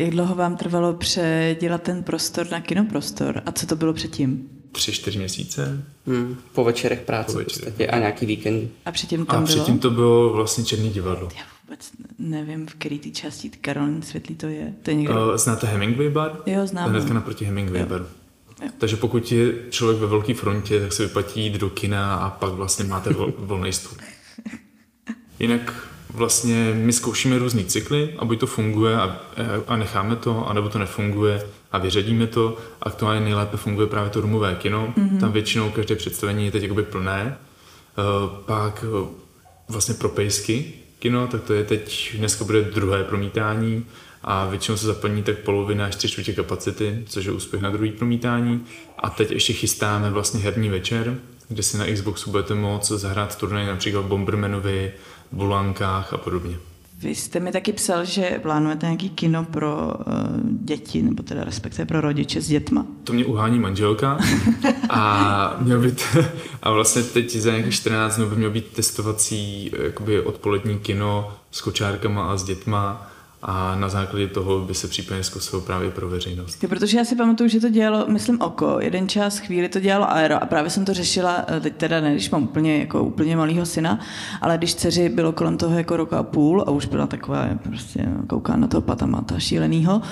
Jak 0.00 0.10
dlouho 0.10 0.34
vám 0.34 0.56
trvalo 0.56 0.92
předělat 0.92 1.82
ten 1.82 2.02
prostor 2.02 2.46
na 2.50 2.60
kinoprostor 2.60 3.42
a 3.46 3.52
co 3.52 3.66
to 3.66 3.76
bylo 3.76 3.92
předtím? 3.92 4.48
Tři, 4.72 4.92
čtyři 4.92 5.18
měsíce. 5.18 5.84
Hmm, 6.06 6.36
po 6.52 6.64
večerech 6.64 7.00
práce 7.00 7.32
po 7.32 7.38
večerech. 7.38 7.68
v 7.68 7.76
podstatě 7.76 7.90
a 7.90 7.98
nějaký 7.98 8.26
víkend. 8.26 8.70
A 8.84 8.92
předtím 8.92 9.26
tam 9.26 9.36
a 9.36 9.40
bylo? 9.40 9.46
předtím 9.46 9.78
to 9.78 9.90
bylo 9.90 10.32
vlastně 10.32 10.64
Černý 10.64 10.90
divadlo. 10.90 11.28
Já 11.36 11.42
vůbec 11.64 11.90
nevím, 12.18 12.66
v 12.66 12.74
který 12.74 12.98
té 12.98 13.10
části 13.10 13.48
Karolin 13.48 14.02
Světlý 14.02 14.34
to 14.34 14.46
je. 14.46 14.74
To 14.82 14.90
je 14.90 14.94
někdo... 14.94 15.28
Uh, 15.28 15.36
znáte 15.36 15.66
Hemingway 15.66 16.10
bar? 16.10 16.36
Jo, 16.46 16.66
znám. 16.66 16.84
To 16.84 16.90
hnedka 16.90 17.14
naproti 17.14 17.44
Hemingway 17.44 17.80
jo. 17.80 17.86
baru. 17.86 18.06
Takže 18.78 18.96
pokud 18.96 19.32
je 19.32 19.52
člověk 19.70 20.00
ve 20.00 20.06
velké 20.06 20.34
frontě, 20.34 20.80
tak 20.80 20.92
se 20.92 21.02
vyplatí 21.02 21.44
jít 21.44 21.54
do 21.54 21.70
kina 21.70 22.14
a 22.14 22.30
pak 22.30 22.52
vlastně 22.52 22.84
máte 22.84 23.12
vol, 23.12 23.32
volný 23.38 23.72
stůl. 23.72 23.98
Jinak 25.38 25.89
vlastně 26.14 26.72
my 26.74 26.92
zkoušíme 26.92 27.38
různý 27.38 27.64
cykly 27.64 28.14
a 28.18 28.24
buď 28.24 28.40
to 28.40 28.46
funguje 28.46 28.96
a, 28.96 29.16
a 29.66 29.76
necháme 29.76 30.16
to, 30.16 30.48
anebo 30.48 30.68
to 30.68 30.78
nefunguje 30.78 31.46
a 31.72 31.78
vyřadíme 31.78 32.26
to. 32.26 32.56
Aktuálně 32.82 33.20
nejlépe 33.20 33.56
funguje 33.56 33.86
právě 33.86 34.10
to 34.10 34.20
rumové 34.20 34.54
kino. 34.54 34.94
Mm-hmm. 34.96 35.20
Tam 35.20 35.32
většinou 35.32 35.70
každé 35.70 35.96
představení 35.96 36.44
je 36.44 36.50
teď 36.50 36.62
jakoby 36.62 36.82
plné. 36.82 37.36
Uh, 37.98 38.30
pak 38.46 38.84
uh, 39.00 39.08
vlastně 39.68 39.94
pro 39.94 40.08
pejsky 40.08 40.72
kino, 40.98 41.26
tak 41.26 41.42
to 41.42 41.54
je 41.54 41.64
teď, 41.64 42.14
dneska 42.18 42.44
bude 42.44 42.62
druhé 42.62 43.04
promítání 43.04 43.86
a 44.22 44.46
většinou 44.46 44.76
se 44.76 44.86
zaplní 44.86 45.22
tak 45.22 45.38
polovina 45.38 45.86
až 45.86 45.96
tři 45.96 46.08
čtvrtě 46.08 46.32
kapacity, 46.32 47.04
což 47.06 47.24
je 47.24 47.32
úspěch 47.32 47.62
na 47.62 47.70
druhý 47.70 47.92
promítání. 47.92 48.64
A 48.98 49.10
teď 49.10 49.30
ještě 49.30 49.52
chystáme 49.52 50.10
vlastně 50.10 50.40
herní 50.40 50.68
večer, 50.68 51.18
kde 51.48 51.62
si 51.62 51.78
na 51.78 51.86
Xboxu 51.94 52.30
budete 52.30 52.54
moct 52.54 52.88
zahrát 52.88 53.38
turnaj 53.38 53.66
například 53.66 54.04
Bombermanovi, 54.04 54.92
Bulankách 55.32 56.12
a 56.12 56.16
podobně. 56.16 56.56
Vy 56.98 57.14
jste 57.14 57.40
mi 57.40 57.52
taky 57.52 57.72
psal, 57.72 58.04
že 58.04 58.38
plánujete 58.42 58.86
nějaký 58.86 59.10
kino 59.10 59.44
pro 59.44 59.76
uh, 59.76 60.14
děti, 60.42 61.02
nebo 61.02 61.22
teda 61.22 61.44
respektive 61.44 61.86
pro 61.86 62.00
rodiče 62.00 62.40
s 62.40 62.48
dětma. 62.48 62.86
To 63.04 63.12
mě 63.12 63.24
uhání 63.24 63.58
manželka 63.58 64.18
a 64.90 65.56
měl 65.60 65.80
být, 65.80 66.02
a 66.62 66.70
vlastně 66.70 67.02
teď 67.02 67.36
za 67.36 67.50
nějakých 67.50 67.74
14 67.74 68.16
dnů 68.16 68.26
by 68.26 68.36
měl 68.36 68.50
být 68.50 68.66
testovací 68.66 69.72
jakoby 69.82 70.22
odpolední 70.22 70.78
kino 70.78 71.32
s 71.50 71.60
kočárkama 71.60 72.32
a 72.32 72.36
s 72.36 72.44
dětma 72.44 73.10
a 73.42 73.76
na 73.76 73.88
základě 73.88 74.26
toho 74.26 74.60
by 74.60 74.74
se 74.74 74.88
případně 74.88 75.24
zkusilo 75.24 75.62
právě 75.62 75.90
pro 75.90 76.08
veřejnost. 76.08 76.64
Protože 76.68 76.98
já 76.98 77.04
si 77.04 77.16
pamatuju, 77.16 77.48
že 77.48 77.60
to 77.60 77.68
dělalo, 77.68 78.06
myslím, 78.08 78.40
oko. 78.40 78.80
Jeden 78.80 79.08
čas, 79.08 79.38
chvíli 79.38 79.68
to 79.68 79.80
dělalo 79.80 80.10
Aero 80.10 80.42
a 80.42 80.46
právě 80.46 80.70
jsem 80.70 80.84
to 80.84 80.94
řešila, 80.94 81.44
eh, 81.48 81.60
teď 81.60 81.76
teda 81.76 82.00
ne, 82.00 82.12
když 82.12 82.30
mám 82.30 82.42
úplně, 82.42 82.78
jako 82.78 83.02
úplně 83.02 83.36
malýho 83.36 83.66
syna, 83.66 84.00
ale 84.40 84.58
když 84.58 84.74
dceři 84.74 85.08
bylo 85.08 85.32
kolem 85.32 85.56
toho 85.56 85.78
jako 85.78 85.96
roka 85.96 86.18
a 86.18 86.22
půl 86.22 86.64
a 86.66 86.70
už 86.70 86.86
byla 86.86 87.06
taková, 87.06 87.48
prostě 87.62 88.08
kouká 88.26 88.56
na 88.56 88.66
toho 88.66 88.80
patamata 88.80 89.38
šílenýho, 89.38 90.02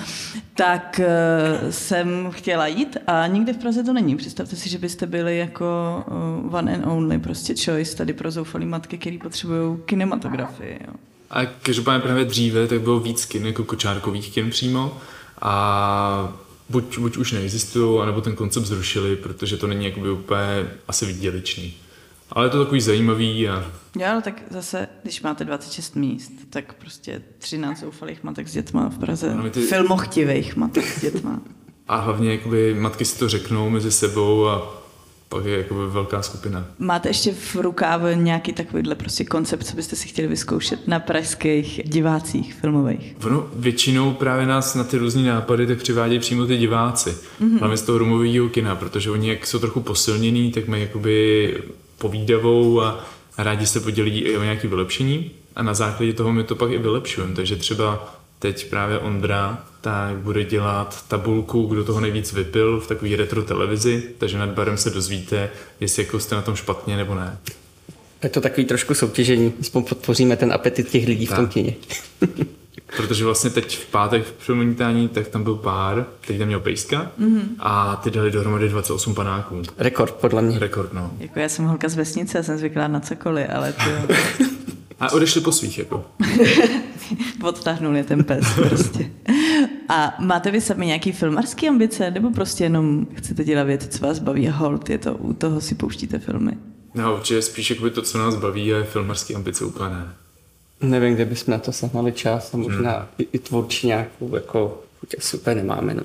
tak 0.55 1.01
uh, 1.03 1.69
jsem 1.69 2.27
chtěla 2.31 2.67
jít 2.67 2.97
a 3.07 3.27
nikde 3.27 3.53
v 3.53 3.57
Praze 3.57 3.83
to 3.83 3.93
není. 3.93 4.15
Představte 4.15 4.55
si, 4.55 4.69
že 4.69 4.77
byste 4.77 5.05
byli 5.05 5.37
jako 5.37 6.03
uh, 6.47 6.55
one 6.55 6.75
and 6.75 6.85
only, 6.85 7.19
prostě 7.19 7.53
choice 7.65 7.97
tady 7.97 8.13
pro 8.13 8.31
zoufalý 8.31 8.65
matky, 8.65 8.97
které 8.97 9.17
potřebují 9.17 9.77
kinematografii. 9.85 10.79
Jo. 10.87 10.93
A 11.29 11.45
každopádně 11.45 12.01
právě 12.01 12.25
dříve 12.25 12.67
tak 12.67 12.81
bylo 12.81 12.99
víc 12.99 13.25
kin, 13.25 13.45
jako 13.45 13.63
kočárkových 13.63 14.33
kin 14.33 14.49
přímo 14.49 14.97
a 15.41 16.33
buď, 16.69 16.97
buď 16.97 17.17
už 17.17 17.31
neexistují, 17.31 18.01
anebo 18.01 18.21
ten 18.21 18.35
koncept 18.35 18.65
zrušili, 18.65 19.15
protože 19.15 19.57
to 19.57 19.67
není 19.67 19.85
jakoby 19.85 20.11
úplně 20.11 20.67
asi 20.87 21.05
výdělečný. 21.05 21.73
Ale 22.31 22.45
je 22.45 22.49
to 22.49 22.63
takový 22.63 22.81
zajímavý 22.81 23.49
a... 23.49 23.71
Jo, 23.95 24.07
no 24.13 24.21
tak 24.21 24.43
zase, 24.49 24.87
když 25.03 25.21
máte 25.21 25.45
26 25.45 25.95
míst, 25.95 26.31
tak 26.49 26.73
prostě 26.73 27.21
13 27.37 27.79
zoufalých 27.79 28.23
matek 28.23 28.47
s 28.47 28.53
dětma 28.53 28.89
v 28.89 28.97
Praze. 28.97 29.35
No, 29.35 29.49
ty... 29.49 29.61
Filmochtivých 29.61 30.55
matek 30.55 30.85
s 30.85 31.01
dětma. 31.01 31.41
A 31.87 31.95
hlavně 31.95 32.31
jakoby 32.31 32.73
matky 32.73 33.05
si 33.05 33.19
to 33.19 33.29
řeknou 33.29 33.69
mezi 33.69 33.91
sebou 33.91 34.47
a 34.47 34.78
pak 35.29 35.45
je 35.45 35.57
jako 35.57 35.89
velká 35.89 36.21
skupina. 36.21 36.65
Máte 36.79 37.09
ještě 37.09 37.31
v 37.33 37.55
rukávu 37.55 38.05
nějaký 38.13 38.53
takovýhle 38.53 38.95
prostě 38.95 39.25
koncept, 39.25 39.63
co 39.63 39.75
byste 39.75 39.95
si 39.95 40.07
chtěli 40.07 40.27
vyzkoušet 40.27 40.87
na 40.87 40.99
pražských 40.99 41.81
divácích 41.85 42.53
filmových? 42.53 43.15
Ono 43.25 43.47
většinou 43.55 44.13
právě 44.13 44.45
nás 44.45 44.75
na 44.75 44.83
ty 44.83 44.97
různé 44.97 45.23
nápady 45.23 45.67
tak 45.67 45.77
přivádějí 45.77 46.19
přímo 46.19 46.45
ty 46.45 46.57
diváci. 46.57 47.09
Mm-hmm. 47.09 47.59
Hlavně 47.59 47.77
z 47.77 47.81
toho 47.81 47.97
rumového 47.97 48.49
kina, 48.49 48.75
protože 48.75 49.11
oni 49.11 49.29
jak 49.29 49.47
jsou 49.47 49.59
trochu 49.59 49.81
posilnění, 49.81 50.51
tak 50.51 50.67
mají 50.67 50.81
jakoby 50.81 51.57
povídavou 51.97 52.81
a 52.81 53.05
rádi 53.37 53.67
se 53.67 53.79
podělí 53.79 54.19
i 54.19 54.37
o 54.37 54.43
nějaké 54.43 54.67
vylepšení 54.67 55.31
a 55.55 55.63
na 55.63 55.73
základě 55.73 56.13
toho 56.13 56.33
my 56.33 56.43
to 56.43 56.55
pak 56.55 56.71
i 56.71 56.77
vylepšujeme. 56.77 57.35
Takže 57.35 57.55
třeba 57.55 58.18
teď 58.39 58.69
právě 58.69 58.99
Ondra 58.99 59.63
tak 59.81 60.15
bude 60.15 60.43
dělat 60.43 61.05
tabulku, 61.07 61.65
kdo 61.65 61.83
toho 61.83 61.99
nejvíc 61.99 62.33
vypil 62.33 62.79
v 62.79 62.87
takové 62.87 63.15
retro 63.15 63.43
televizi, 63.43 64.03
takže 64.17 64.37
nad 64.37 64.49
barem 64.49 64.77
se 64.77 64.89
dozvíte, 64.89 65.49
jestli 65.79 66.03
jako 66.03 66.19
jste 66.19 66.35
na 66.35 66.41
tom 66.41 66.55
špatně 66.55 66.97
nebo 66.97 67.15
ne. 67.15 67.37
Je 68.23 68.29
to 68.29 68.41
takový 68.41 68.65
trošku 68.65 68.93
soutěžení, 68.93 69.53
aspoň 69.61 69.83
podpoříme 69.83 70.35
ten 70.35 70.53
apetit 70.53 70.89
těch 70.89 71.07
lidí 71.07 71.27
tak. 71.27 71.35
v 71.35 71.39
tom 71.39 71.47
kině. 71.47 71.75
Protože 72.97 73.25
vlastně 73.25 73.49
teď 73.49 73.77
v 73.77 73.85
pátek 73.85 74.25
v 74.25 74.31
přemlítání, 74.31 75.07
tak 75.07 75.27
tam 75.27 75.43
byl 75.43 75.55
pár, 75.55 76.05
teď 76.27 76.37
tam 76.37 76.47
měl 76.47 76.59
pejska 76.59 77.11
mm-hmm. 77.19 77.41
a 77.59 77.95
ty 77.95 78.11
dali 78.11 78.31
dohromady 78.31 78.69
28 78.69 79.15
panáků. 79.15 79.61
Rekord, 79.77 80.13
podle 80.13 80.41
mě. 80.41 80.59
Rekord, 80.59 80.93
no. 80.93 81.11
Jako 81.19 81.39
já 81.39 81.49
jsem 81.49 81.65
holka 81.65 81.89
z 81.89 81.95
vesnice, 81.95 82.43
jsem 82.43 82.57
zvyklá 82.57 82.87
na 82.87 82.99
cokoliv, 82.99 83.47
ale 83.55 83.73
to... 83.73 84.13
a 84.99 85.11
odešli 85.11 85.41
po 85.41 85.51
svých, 85.51 85.77
jako. 85.77 86.05
Odtahnul 87.43 87.95
je 87.95 88.03
ten 88.03 88.23
pes 88.23 88.45
prostě. 88.55 89.11
A 89.89 90.15
máte 90.19 90.51
vy 90.51 90.61
sami 90.61 90.85
nějaký 90.85 91.11
filmarský 91.11 91.67
ambice, 91.67 92.11
nebo 92.11 92.31
prostě 92.31 92.63
jenom 92.63 93.07
chcete 93.13 93.43
dělat 93.43 93.63
věci, 93.63 93.87
co 93.87 94.05
vás 94.05 94.19
baví 94.19 94.49
a 94.49 94.51
hold, 94.51 94.89
je 94.89 94.97
to, 94.97 95.13
u 95.13 95.33
toho 95.33 95.61
si 95.61 95.75
pouštíte 95.75 96.19
filmy? 96.19 96.57
No, 96.93 97.13
určitě 97.15 97.41
spíš 97.41 97.69
jakoby 97.69 97.91
to, 97.91 98.01
co 98.01 98.17
nás 98.17 98.35
baví, 98.35 98.67
je 98.67 98.83
filmarský 98.83 99.35
ambice 99.35 99.65
úplně 99.65 99.89
ne. 99.89 100.13
Nevím, 100.81 101.15
kde 101.15 101.25
bychom 101.25 101.51
na 101.51 101.57
to 101.57 101.71
sehnali 101.71 102.11
čas 102.11 102.53
a 102.53 102.57
možná 102.57 102.91
hmm. 102.91 103.07
i, 103.17 103.27
i 103.33 103.39
tvůrčí 103.39 103.87
nějakou 103.87 104.35
jako 104.35 104.83
chuť 104.99 105.15
asi 105.17 105.37
úplně 105.37 105.55
nemáme. 105.55 105.93
No. 105.93 106.03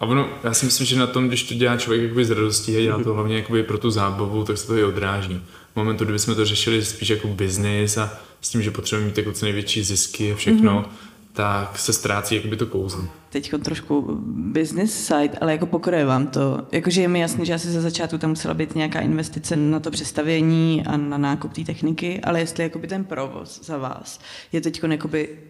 A 0.00 0.06
ono, 0.06 0.28
já 0.44 0.54
si 0.54 0.66
myslím, 0.66 0.86
že 0.86 0.98
na 0.98 1.06
tom, 1.06 1.28
když 1.28 1.42
to 1.42 1.54
dělá 1.54 1.76
člověk 1.76 2.02
jakoby 2.02 2.24
z 2.24 2.30
radostí 2.30 2.76
a 2.76 2.80
dělá 2.80 3.02
to 3.02 3.14
hlavně 3.14 3.36
jakoby 3.36 3.62
pro 3.62 3.78
tu 3.78 3.90
zábavu, 3.90 4.44
tak 4.44 4.58
se 4.58 4.66
to 4.66 4.76
i 4.76 4.84
odráží. 4.84 5.40
V 5.72 5.76
momentu, 5.76 6.04
kdyby 6.04 6.18
jsme 6.18 6.34
to 6.34 6.44
řešili 6.44 6.84
spíš 6.84 7.08
jako 7.08 7.28
biznis 7.28 7.96
a 7.96 8.18
s 8.40 8.48
tím, 8.48 8.62
že 8.62 8.70
potřebujeme 8.70 9.08
mít 9.08 9.18
jako 9.18 9.32
co 9.32 9.44
největší 9.44 9.82
zisky 9.82 10.32
a 10.32 10.36
všechno, 10.36 10.82
mm-hmm 10.82 11.08
tak 11.32 11.78
se 11.78 11.92
ztrácí 11.92 12.34
jakoby 12.34 12.56
to 12.56 12.66
kouzlo. 12.66 13.04
Teď 13.30 13.52
trošku 13.62 14.20
business 14.26 15.06
side, 15.06 15.38
ale 15.40 15.52
jako 15.52 15.66
pokroje 15.66 16.04
vám 16.04 16.26
to. 16.26 16.66
Jakože 16.72 17.02
je 17.02 17.08
mi 17.08 17.20
jasný, 17.20 17.46
že 17.46 17.54
asi 17.54 17.70
za 17.70 17.80
začátku 17.80 18.18
tam 18.18 18.30
musela 18.30 18.54
být 18.54 18.74
nějaká 18.74 19.00
investice 19.00 19.56
na 19.56 19.80
to 19.80 19.90
přestavění 19.90 20.82
a 20.86 20.96
na 20.96 21.18
nákup 21.18 21.52
té 21.52 21.64
techniky, 21.64 22.20
ale 22.20 22.40
jestli 22.40 22.62
jakoby 22.62 22.86
ten 22.86 23.04
provoz 23.04 23.60
za 23.64 23.76
vás 23.76 24.20
je 24.52 24.60
teď 24.60 24.80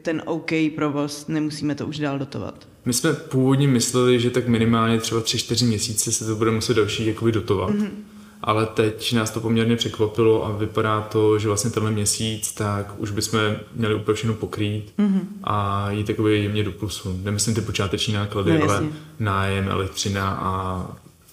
ten 0.02 0.22
OK 0.26 0.50
provoz, 0.74 1.26
nemusíme 1.28 1.74
to 1.74 1.86
už 1.86 1.98
dál 1.98 2.18
dotovat. 2.18 2.68
My 2.84 2.92
jsme 2.92 3.12
původně 3.12 3.68
mysleli, 3.68 4.20
že 4.20 4.30
tak 4.30 4.48
minimálně 4.48 5.00
třeba 5.00 5.20
3-4 5.20 5.66
měsíce 5.66 6.12
se 6.12 6.26
to 6.26 6.36
bude 6.36 6.50
muset 6.50 6.74
další 6.74 7.06
jakoby 7.06 7.32
dotovat. 7.32 7.70
Mm-hmm 7.70 8.17
ale 8.42 8.66
teď 8.66 9.12
nás 9.12 9.30
to 9.30 9.40
poměrně 9.40 9.76
překvapilo 9.76 10.46
a 10.46 10.56
vypadá 10.56 11.00
to, 11.00 11.38
že 11.38 11.48
vlastně 11.48 11.70
tenhle 11.70 11.90
měsíc 11.90 12.52
tak 12.52 12.94
už 12.98 13.10
bychom 13.10 13.40
měli 13.74 13.94
úplně 13.94 14.14
všechno 14.14 14.34
pokrýt 14.34 14.92
mm-hmm. 14.98 15.20
a 15.44 15.90
jít 15.90 16.06
takový 16.06 16.42
jemně 16.42 16.64
do 16.64 16.72
plusu. 16.72 17.20
Nemyslím 17.22 17.54
ty 17.54 17.60
počáteční 17.60 18.14
náklady, 18.14 18.58
no, 18.58 18.64
ale 18.64 18.86
nájem, 19.18 19.68
elektřina 19.68 20.30
a 20.30 20.86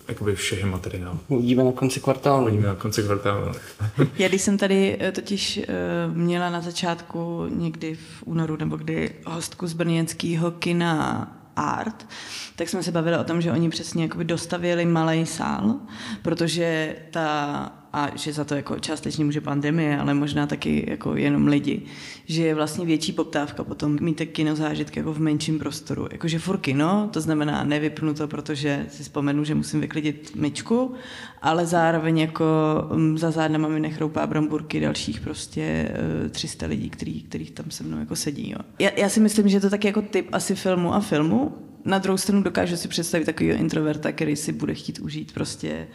jakoby 0.07 0.35
všechny 0.35 0.69
materiál. 0.69 1.17
Uvidíme 1.27 1.63
na 1.63 1.71
konci 1.71 1.99
kvartálu. 1.99 2.43
Uvidíme 2.43 2.67
na 2.67 2.75
konci 2.75 3.03
kvartálu. 3.03 3.51
Já 4.17 4.27
když 4.27 4.41
jsem 4.41 4.57
tady 4.57 4.97
eh, 4.99 5.11
totiž 5.11 5.57
eh, 5.57 5.67
měla 6.13 6.49
na 6.49 6.61
začátku 6.61 7.45
někdy 7.49 7.95
v 7.95 8.23
únoru 8.25 8.57
nebo 8.57 8.77
kdy 8.77 9.11
hostku 9.25 9.67
z 9.67 9.73
brněnského 9.73 10.51
kina 10.51 11.27
Art, 11.55 12.07
tak 12.55 12.69
jsme 12.69 12.83
se 12.83 12.91
bavili 12.91 13.17
o 13.17 13.23
tom, 13.23 13.41
že 13.41 13.51
oni 13.51 13.69
přesně 13.69 14.03
jakoby 14.03 14.25
dostavili 14.25 14.85
malý 14.85 15.25
sál, 15.25 15.75
protože 16.21 16.95
ta 17.11 17.71
a 17.95 18.11
že 18.15 18.33
za 18.33 18.43
to 18.43 18.55
jako 18.55 18.79
částečně 18.79 19.25
může 19.25 19.41
pandemie, 19.41 19.99
ale 19.99 20.13
možná 20.13 20.47
taky 20.47 20.85
jako 20.89 21.15
jenom 21.15 21.47
lidi, 21.47 21.81
že 22.25 22.43
je 22.43 22.55
vlastně 22.55 22.85
větší 22.85 23.11
poptávka 23.11 23.63
potom 23.63 23.97
mít 24.01 24.17
tak 24.17 24.29
kinozážitky 24.29 24.99
jako 24.99 25.13
v 25.13 25.19
menším 25.19 25.59
prostoru. 25.59 26.07
Jakože 26.11 26.39
furt 26.39 26.57
kino, 26.57 27.09
to 27.13 27.21
znamená 27.21 27.63
nevypnu 27.63 28.13
to, 28.13 28.27
protože 28.27 28.85
si 28.89 29.03
vzpomenu, 29.03 29.43
že 29.43 29.55
musím 29.55 29.81
vyklidit 29.81 30.35
myčku, 30.35 30.93
ale 31.41 31.65
zároveň 31.65 32.17
jako 32.17 32.45
mm, 32.93 33.17
za 33.17 33.31
zádnama 33.31 33.67
mi 33.67 33.79
nechroupá 33.79 34.27
bramburky 34.27 34.79
dalších 34.79 35.19
prostě 35.19 35.91
300 36.31 36.65
eh, 36.65 36.69
lidí, 36.69 36.89
který, 36.89 37.21
kterých 37.21 37.51
tam 37.51 37.65
se 37.69 37.83
mnou 37.83 37.99
jako 37.99 38.15
sedí. 38.15 38.51
Jo. 38.51 38.59
Já, 38.79 38.89
já 38.97 39.09
si 39.09 39.19
myslím, 39.19 39.49
že 39.49 39.57
je 39.57 39.61
to 39.61 39.69
taky 39.69 39.87
jako 39.87 40.01
typ 40.01 40.27
asi 40.31 40.55
filmu 40.55 40.93
a 40.93 40.99
filmu, 40.99 41.53
na 41.85 41.97
druhou 41.97 42.17
stranu 42.17 42.43
dokážu 42.43 42.77
si 42.77 42.87
představit 42.87 43.25
takového 43.25 43.59
introverta, 43.59 44.11
který 44.11 44.35
si 44.35 44.51
bude 44.51 44.73
chtít 44.73 44.99
užít 44.99 45.33
prostě 45.33 45.87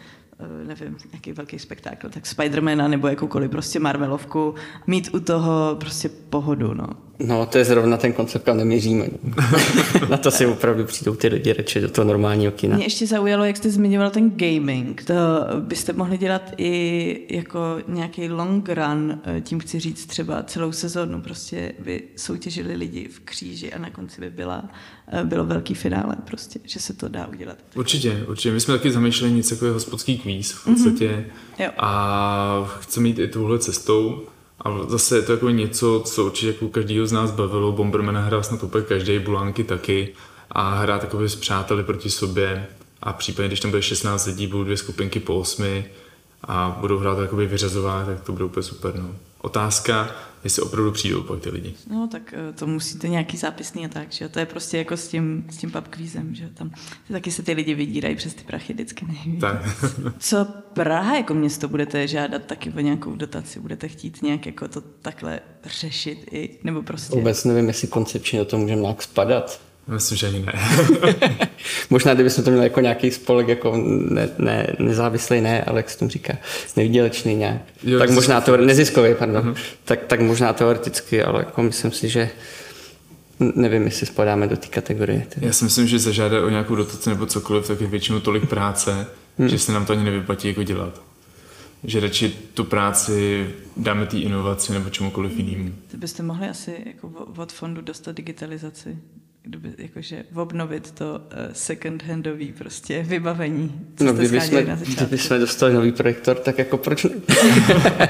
nevím, 0.67 0.97
nějaký 1.11 1.31
velký 1.31 1.59
spektákl, 1.59 2.09
tak 2.09 2.25
Spidermana 2.25 2.87
nebo 2.87 3.07
jakoukoliv 3.07 3.51
prostě 3.51 3.79
Marvelovku, 3.79 4.55
mít 4.87 5.09
u 5.13 5.19
toho 5.19 5.75
prostě 5.79 6.09
pohodu, 6.09 6.73
no. 6.73 6.87
No, 7.25 7.45
to 7.45 7.57
je 7.57 7.65
zrovna 7.65 7.97
ten 7.97 8.13
koncept, 8.13 8.43
kam 8.43 8.57
neměříme. 8.57 9.05
Na 10.09 10.17
to 10.17 10.31
si 10.31 10.45
opravdu 10.45 10.85
přijdou 10.85 11.15
ty 11.15 11.27
lidi 11.27 11.53
radši 11.53 11.81
do 11.81 11.89
toho 11.89 12.07
normálního 12.07 12.51
kina. 12.51 12.75
Mě 12.75 12.85
ještě 12.85 13.07
zaujalo, 13.07 13.45
jak 13.45 13.57
jste 13.57 13.69
zmiňoval 13.69 14.09
ten 14.09 14.31
gaming. 14.35 15.03
To 15.03 15.13
byste 15.59 15.93
mohli 15.93 16.17
dělat 16.17 16.51
i 16.57 17.27
jako 17.29 17.59
nějaký 17.87 18.29
long 18.29 18.69
run, 18.69 19.19
eh, 19.23 19.41
tím 19.41 19.59
chci 19.59 19.79
říct 19.79 20.05
třeba 20.05 20.43
celou 20.43 20.71
sezónu. 20.71 21.21
Prostě 21.21 21.73
by 21.79 22.03
soutěžili 22.15 22.75
lidi 22.75 23.07
v 23.07 23.19
kříži 23.19 23.73
a 23.73 23.79
na 23.79 23.89
konci 23.89 24.21
by 24.21 24.29
byla, 24.29 24.69
eh, 25.07 25.23
bylo 25.23 25.45
velký 25.45 25.73
finále 25.73 26.15
prostě, 26.25 26.59
že 26.63 26.79
se 26.79 26.93
to 26.93 27.07
dá 27.07 27.27
udělat. 27.27 27.57
Určitě, 27.75 28.25
určitě. 28.27 28.51
My 28.51 28.59
jsme 28.59 28.77
taky 28.77 28.91
zamýšleli 28.91 29.33
něco 29.33 29.55
jako 29.55 29.65
hospodský 29.65 30.17
kvíz 30.17 30.51
v 30.51 30.65
podstatě 30.65 31.07
mm-hmm. 31.07 31.63
Jo. 31.63 31.71
a 31.77 32.77
chceme 32.79 33.07
jít 33.07 33.19
i 33.19 33.27
touhle 33.27 33.59
cestou. 33.59 34.27
A 34.65 34.83
zase 34.87 35.15
je 35.15 35.21
to 35.21 35.31
jako 35.31 35.49
něco, 35.49 36.01
co 36.05 36.25
určitě 36.25 36.47
jako 36.47 36.67
každýho 36.67 37.07
z 37.07 37.11
nás 37.11 37.31
bavilo. 37.31 37.71
Bombermana 37.71 38.21
hrál 38.21 38.43
snad 38.43 38.63
úplně 38.63 38.83
každý, 38.83 39.19
Bulánky 39.19 39.63
taky. 39.63 40.13
A 40.51 40.73
hrát 40.73 41.01
takové 41.01 41.29
s 41.29 41.35
přáteli 41.35 41.83
proti 41.83 42.09
sobě. 42.09 42.67
A 43.03 43.13
případně, 43.13 43.47
když 43.47 43.59
tam 43.59 43.71
bude 43.71 43.81
16 43.81 44.25
lidí, 44.25 44.47
budou 44.47 44.63
dvě 44.63 44.77
skupinky 44.77 45.19
po 45.19 45.35
osmi 45.35 45.85
a 46.43 46.77
budou 46.79 46.97
hrát 46.97 47.19
jakoby 47.19 47.45
vyřazová, 47.45 48.05
tak 48.05 48.21
to 48.21 48.31
bude 48.31 48.45
úplně 48.45 48.63
super. 48.63 48.95
No. 48.95 49.15
Otázka, 49.41 50.11
jestli 50.43 50.61
opravdu 50.61 50.91
přijdou 50.91 51.23
pak 51.23 51.39
ty 51.39 51.49
lidi. 51.49 51.73
No 51.89 52.07
tak 52.11 52.33
eh, 52.33 52.53
to 52.53 52.67
musíte 52.67 53.07
nějaký 53.07 53.37
zápisný 53.37 53.85
a 53.85 53.89
tak, 53.89 54.11
že 54.11 54.25
jo? 54.25 54.29
To 54.29 54.39
je 54.39 54.45
prostě 54.45 54.77
jako 54.77 54.97
s 54.97 55.07
tím, 55.07 55.45
s 55.49 55.57
tím 55.57 55.71
pub 55.71 55.87
kvízem, 55.87 56.35
že? 56.35 56.49
Tam 56.53 56.71
taky 57.11 57.31
se 57.31 57.43
ty 57.43 57.53
lidi 57.53 57.73
vydírají 57.73 58.15
přes 58.15 58.33
ty 58.33 58.43
prachy 58.43 58.73
vždycky 58.73 59.05
nejvíc. 59.05 59.41
Tak. 59.41 59.61
Co 60.19 60.47
Praha 60.73 61.15
jako 61.15 61.33
město 61.33 61.67
budete 61.67 62.07
žádat 62.07 62.43
taky 62.45 62.69
o 62.69 62.79
nějakou 62.79 63.15
dotaci? 63.15 63.59
Budete 63.59 63.87
chtít 63.87 64.21
nějak 64.21 64.45
jako 64.45 64.67
to 64.67 64.81
takhle 64.81 65.39
řešit 65.65 66.27
i, 66.31 66.59
nebo 66.63 66.81
prostě... 66.83 67.15
Vůbec 67.15 67.45
nevím, 67.45 67.67
jestli 67.67 67.87
koncepčně 67.87 68.39
do 68.39 68.45
toho 68.45 68.61
můžeme 68.61 68.81
nějak 68.81 69.01
spadat. 69.01 69.61
Myslím, 69.87 70.17
že 70.17 70.27
ani 70.27 70.39
ne. 70.39 70.53
Možná, 71.89 72.13
kdybychom 72.13 72.43
to 72.43 72.51
měli 72.51 72.65
jako 72.65 72.81
nějaký 72.81 73.11
spolek, 73.11 73.47
jako 73.47 73.77
ne, 74.09 74.29
ne, 74.37 74.67
nezávislý, 74.79 75.41
ne, 75.41 75.63
ale 75.63 75.79
jak 75.79 75.89
se 75.89 75.97
tomu 75.97 76.11
říká, 76.11 76.33
nevýdělečný 76.75 77.35
nějak. 77.35 77.61
Jo, 77.83 77.99
tak 77.99 78.09
možná 78.09 78.41
to, 78.41 78.57
neziskový, 78.57 79.15
pardon. 79.15 79.43
Uh-huh. 79.43 79.55
Tak, 79.85 80.05
tak 80.05 80.19
možná 80.19 80.53
teoreticky, 80.53 81.23
ale 81.23 81.39
jako 81.39 81.63
myslím 81.63 81.91
si, 81.91 82.09
že 82.09 82.29
nevím, 83.55 83.83
jestli 83.83 84.05
spadáme 84.05 84.47
do 84.47 84.57
té 84.57 84.67
kategorie. 84.67 85.25
Tedy. 85.29 85.47
Já 85.47 85.53
si 85.53 85.63
myslím, 85.63 85.87
že 85.87 85.99
zažádat 85.99 86.43
o 86.43 86.49
nějakou 86.49 86.75
dotaci 86.75 87.09
nebo 87.09 87.25
cokoliv, 87.25 87.67
tak 87.67 87.81
je 87.81 87.87
většinou 87.87 88.19
tolik 88.19 88.49
práce, 88.49 89.07
hmm. 89.37 89.49
že 89.49 89.59
se 89.59 89.71
nám 89.71 89.85
to 89.85 89.93
ani 89.93 90.03
nevyplatí 90.03 90.47
jako 90.47 90.63
dělat. 90.63 91.01
Že 91.83 91.99
radši 91.99 92.29
tu 92.53 92.63
práci 92.63 93.49
dáme 93.77 94.05
té 94.05 94.17
inovaci 94.17 94.73
nebo 94.73 94.89
čemukoliv 94.89 95.37
jinému. 95.37 95.73
Byste 95.97 96.23
mohli 96.23 96.49
asi 96.49 96.75
jako 96.85 97.07
od 97.37 97.51
fondu 97.51 97.81
dostat 97.81 98.15
digitalizaci. 98.15 98.97
Kdyby, 99.43 99.69
jakože 99.77 100.23
obnovit 100.35 100.91
to 100.91 101.05
uh, 101.13 101.19
second 101.53 102.03
handový 102.03 102.53
prostě 102.57 103.03
vybavení. 103.03 103.81
Co 103.97 104.03
No, 104.03 104.13
kdyby 104.13 104.41
jsme, 104.41 104.63
na 104.63 104.75
začátku. 104.75 105.03
kdyby 105.05 105.17
jsme 105.17 105.39
dostali 105.39 105.73
nový 105.73 105.91
projektor, 105.91 106.35
tak 106.37 106.57
jako 106.57 106.77
proč 106.77 107.03
ne? 107.03 107.09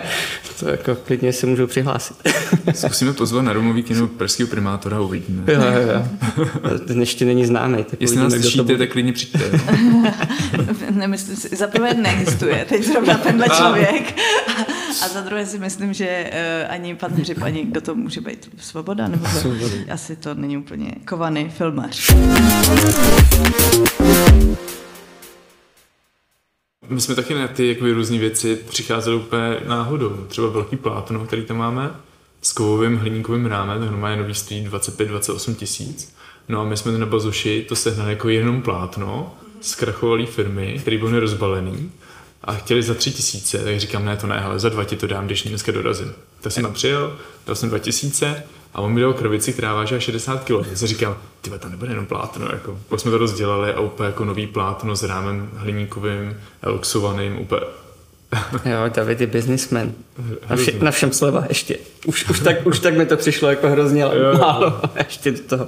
to 0.60 0.70
jako 0.70 0.96
klidně 0.96 1.34
se 1.34 1.48
můžou 1.48 1.68
přihlásit. 1.68 2.18
Zkusíme 2.74 3.14
pozvat 3.14 3.46
na 3.46 3.54
domový 3.54 3.84
kino 3.84 4.08
pražského 4.08 4.50
primátora 4.50 4.98
a 4.98 5.00
uvidíme. 5.00 5.44
jo, 5.54 5.62
jo, 5.62 5.92
jo. 5.94 6.80
Ten 6.88 7.00
ještě 7.00 7.26
není 7.26 7.46
známý. 7.46 7.84
Tak 7.84 8.02
Jestli 8.02 8.18
nás 8.18 8.34
slyšíte, 8.34 8.78
tak 8.78 8.92
klidně 8.92 9.14
přijďte. 9.14 9.40
Nemyslím 10.92 11.36
si, 11.36 11.56
za 11.56 11.68
prvé 11.68 11.94
neexistuje 11.94 12.66
teď 12.70 12.84
zrovna 12.84 13.18
tenhle 13.18 13.50
člověk 13.50 14.14
a 15.06 15.08
za 15.08 15.22
druhé 15.22 15.46
si 15.46 15.60
myslím, 15.60 15.94
že 15.94 16.32
uh, 16.66 16.72
ani 16.74 16.96
pan 16.96 17.12
Hřib, 17.12 17.42
ani 17.42 17.64
kdo 17.66 17.82
to 17.82 17.96
může 17.96 18.22
být 18.22 18.50
svoboda, 18.58 19.08
nebo 19.08 19.26
to, 19.42 19.54
asi 19.92 20.16
to 20.16 20.34
není 20.34 20.58
úplně 20.58 20.92
kovaný 21.22 21.50
filmař. 21.50 22.14
My 26.90 27.02
jsme 27.02 27.16
taky 27.16 27.34
na 27.34 27.48
ty 27.48 27.68
jakoby, 27.68 27.92
různé 27.92 28.18
věci 28.18 28.56
přicházeli 28.56 29.16
úplně 29.16 29.58
náhodou. 29.68 30.26
Třeba 30.28 30.48
velký 30.48 30.78
plátno, 30.78 31.26
který 31.26 31.42
tam 31.42 31.58
máme, 31.58 31.92
s 32.42 32.54
kovovým 32.54 32.98
hliníkovým 32.98 33.46
rámem, 33.46 33.80
tak 33.80 33.92
normálně 33.92 34.18
nový 34.18 34.34
stojí 34.34 34.68
25-28 34.68 35.56
tisíc. 35.56 36.16
No 36.50 36.62
a 36.62 36.64
my 36.64 36.78
jsme 36.78 36.98
na 36.98 37.06
Bazoši 37.06 37.66
to 37.70 37.76
sehnali 37.76 38.10
jako 38.10 38.30
jenom 38.30 38.62
plátno 38.62 39.34
z 39.62 39.76
krachovalý 39.76 40.26
firmy, 40.26 40.78
který 40.82 40.98
byl 40.98 41.10
nerozbalený 41.10 41.92
a 42.44 42.54
chtěli 42.54 42.84
za 42.84 42.94
tři 42.94 43.12
tisíce, 43.12 43.58
tak 43.58 43.80
říkám, 43.80 44.06
ne, 44.06 44.18
to 44.18 44.28
ne, 44.28 44.40
ale 44.42 44.60
za 44.60 44.70
dva 44.70 44.84
ti 44.84 44.96
to 44.96 45.08
dám, 45.08 45.26
když 45.26 45.44
dneska 45.44 45.72
dorazím. 45.72 46.14
Tak 46.42 46.52
jsem 46.52 46.64
tam 46.64 46.74
přijel, 46.74 47.18
dal 47.48 47.56
jsem 47.56 47.70
dva 47.70 47.80
tisíce 47.80 48.44
a 48.74 48.82
on 48.82 48.94
mi 48.94 49.02
dal 49.02 49.14
krabici, 49.14 49.54
která 49.54 49.74
vážila 49.74 50.00
60 50.00 50.44
kg. 50.44 50.50
Já 50.70 50.76
jsem 50.76 50.88
říkal, 50.88 51.18
ty 51.42 51.50
to 51.50 51.70
nebude 51.70 51.92
jenom 51.92 52.06
plátno, 52.06 52.46
jako. 52.46 52.80
Pak 52.90 53.00
jsme 53.00 53.12
to 53.12 53.18
rozdělali 53.18 53.74
a 53.74 53.80
úplně 53.80 54.08
jako 54.08 54.26
nový 54.26 54.48
plátno 54.48 54.96
s 54.96 55.04
rámem 55.04 55.50
hliníkovým, 55.56 56.38
eloxovaným, 56.62 57.40
úplně 57.40 57.62
Jo, 58.66 58.90
David 58.90 59.22
je 59.22 59.28
businessman. 59.28 59.92
Na, 60.50 60.56
vše, 60.56 60.72
na 60.82 60.92
všem 60.92 61.12
sleva 61.12 61.46
ještě. 61.50 61.78
Už, 62.06 62.30
už, 62.30 62.40
tak, 62.40 62.66
už 62.66 62.80
tak 62.80 62.98
mi 62.98 63.06
to 63.06 63.18
přišlo 63.18 63.50
jako 63.50 63.70
hrozně 63.70 64.02
Jo. 64.02 64.38
málo 64.40 64.82
ještě 64.96 65.32
do 65.32 65.40
toho. 65.40 65.68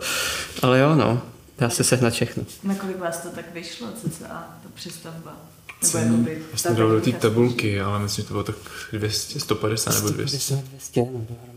Ale 0.61 0.79
jo, 0.79 0.95
no. 0.95 1.21
Dá 1.59 1.69
se 1.69 1.83
sehnat 1.83 2.13
všechno. 2.13 2.43
Na 2.63 2.75
kolik 2.75 2.99
vás 2.99 3.17
to 3.19 3.29
tak 3.29 3.53
vyšlo, 3.53 3.87
cca 4.01 4.27
ta 4.27 4.69
přestavba? 4.73 5.37
Jsem, 5.81 6.27
já 6.51 6.57
jsem 6.57 6.75
to 6.75 6.81
dal 6.81 6.91
do 6.91 7.01
té 7.01 7.11
tabulky, 7.11 7.81
ale 7.81 7.99
myslím, 7.99 8.23
že 8.23 8.27
to 8.27 8.33
bylo 8.33 8.43
tak 8.43 8.55
200, 8.93 9.39
150 9.39 9.95
nebo 9.95 10.09
200. 10.09 10.55
200 10.55 10.99
no, 10.99 11.05
dohromady. 11.05 11.52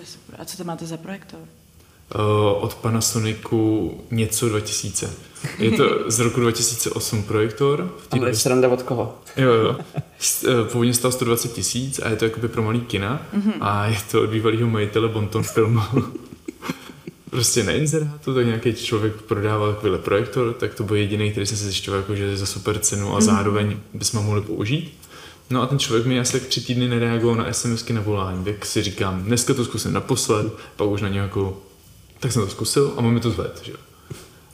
To 0.00 0.04
je 0.04 0.12
super. 0.12 0.40
A 0.40 0.44
co 0.44 0.56
to 0.56 0.64
máte 0.64 0.86
za 0.86 0.96
projektor? 0.96 1.40
Uh, 1.40 2.64
od 2.64 2.74
Panasonicu 2.74 3.94
něco 4.10 4.48
2000. 4.48 5.10
Je 5.58 5.70
to 5.70 6.10
z 6.10 6.18
roku 6.18 6.40
2008 6.40 7.22
projektor. 7.22 7.94
V 7.98 8.06
té 8.06 8.18
Ale 8.18 8.34
sranda 8.34 8.68
od 8.68 8.82
koho? 8.82 9.18
Jo, 9.36 9.52
jo. 9.52 9.76
Eh, 10.48 10.64
Původně 10.72 10.94
stál 10.94 11.12
120 11.12 11.52
tisíc 11.52 11.98
a 11.98 12.08
je 12.08 12.16
to 12.16 12.24
jakoby 12.24 12.48
pro 12.48 12.62
malý 12.62 12.80
kina 12.80 13.26
mm-hmm. 13.34 13.52
a 13.60 13.86
je 13.86 13.98
to 14.10 14.22
od 14.22 14.30
bývalého 14.30 14.68
majitele 14.68 15.08
Bonton 15.08 15.42
filmu. 15.42 15.80
prostě 17.30 17.64
na 17.64 17.72
inzerátu, 17.72 18.34
tak 18.34 18.46
nějaký 18.46 18.74
člověk 18.74 19.14
prodával 19.22 19.74
takovýhle 19.74 19.98
projektor, 19.98 20.52
tak 20.52 20.74
to 20.74 20.84
byl 20.84 20.96
jediný, 20.96 21.30
který 21.30 21.46
jsem 21.46 21.56
se 21.56 21.64
zjišťoval, 21.64 22.00
jako, 22.00 22.14
že 22.14 22.24
je 22.24 22.36
za 22.36 22.46
super 22.46 22.78
cenu 22.78 23.16
a 23.16 23.20
zároveň 23.20 23.76
bychom 23.94 24.20
ho 24.20 24.26
mohli 24.26 24.42
použít. 24.42 24.94
No 25.50 25.62
a 25.62 25.66
ten 25.66 25.78
člověk 25.78 26.06
mi 26.06 26.20
asi 26.20 26.32
tak 26.32 26.42
tři 26.42 26.60
týdny 26.60 26.88
nereagoval 26.88 27.36
na 27.36 27.52
SMSky 27.52 27.92
na 27.92 28.00
volání, 28.00 28.44
tak 28.44 28.66
si 28.66 28.82
říkám, 28.82 29.22
dneska 29.22 29.54
to 29.54 29.64
zkusím 29.64 29.92
naposled, 29.92 30.52
pak 30.76 30.88
už 30.88 31.02
na 31.02 31.08
něj 31.08 31.18
jako, 31.18 31.62
tak 32.20 32.32
jsem 32.32 32.42
to 32.42 32.48
zkusil 32.48 32.92
a 32.96 32.98
on 32.98 33.14
mi 33.14 33.20
to 33.20 33.30
zved, 33.30 33.60
že 33.64 33.72
jo. 33.72 33.78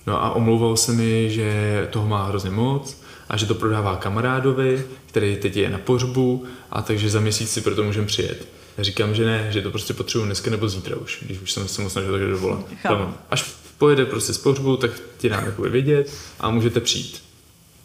No 0.06 0.24
a 0.24 0.30
omlouval 0.30 0.76
se 0.76 0.92
mi, 0.92 1.30
že 1.30 1.88
toho 1.90 2.08
má 2.08 2.26
hrozně 2.26 2.50
moc 2.50 3.02
a 3.28 3.36
že 3.36 3.46
to 3.46 3.54
prodává 3.54 3.96
kamarádovi, 3.96 4.86
který 5.06 5.36
teď 5.36 5.56
je 5.56 5.70
na 5.70 5.78
pohřbu 5.78 6.44
a 6.70 6.82
takže 6.82 7.10
za 7.10 7.20
měsíc 7.20 7.50
si 7.50 7.60
proto 7.60 7.82
můžeme 7.82 8.06
přijet. 8.06 8.48
Já 8.78 8.84
říkám, 8.84 9.14
že 9.14 9.24
ne, 9.24 9.48
že 9.52 9.62
to 9.62 9.70
prostě 9.70 9.94
potřebuji 9.94 10.24
dneska 10.24 10.50
nebo 10.50 10.68
zítra 10.68 10.96
už, 10.96 11.18
když 11.22 11.40
už 11.40 11.52
jsem 11.52 11.68
se 11.68 11.82
mu 11.82 11.90
snažil 11.90 12.12
takhle 12.12 12.30
dovolat. 12.30 12.64
Až 13.30 13.54
pojede 13.78 14.06
prostě 14.06 14.32
z 14.32 14.38
pohřbu, 14.38 14.76
tak 14.76 14.90
ti 15.18 15.28
dám 15.28 15.44
jakoby 15.44 15.70
vědět 15.70 16.12
a 16.40 16.50
můžete 16.50 16.80
přijít. 16.80 17.22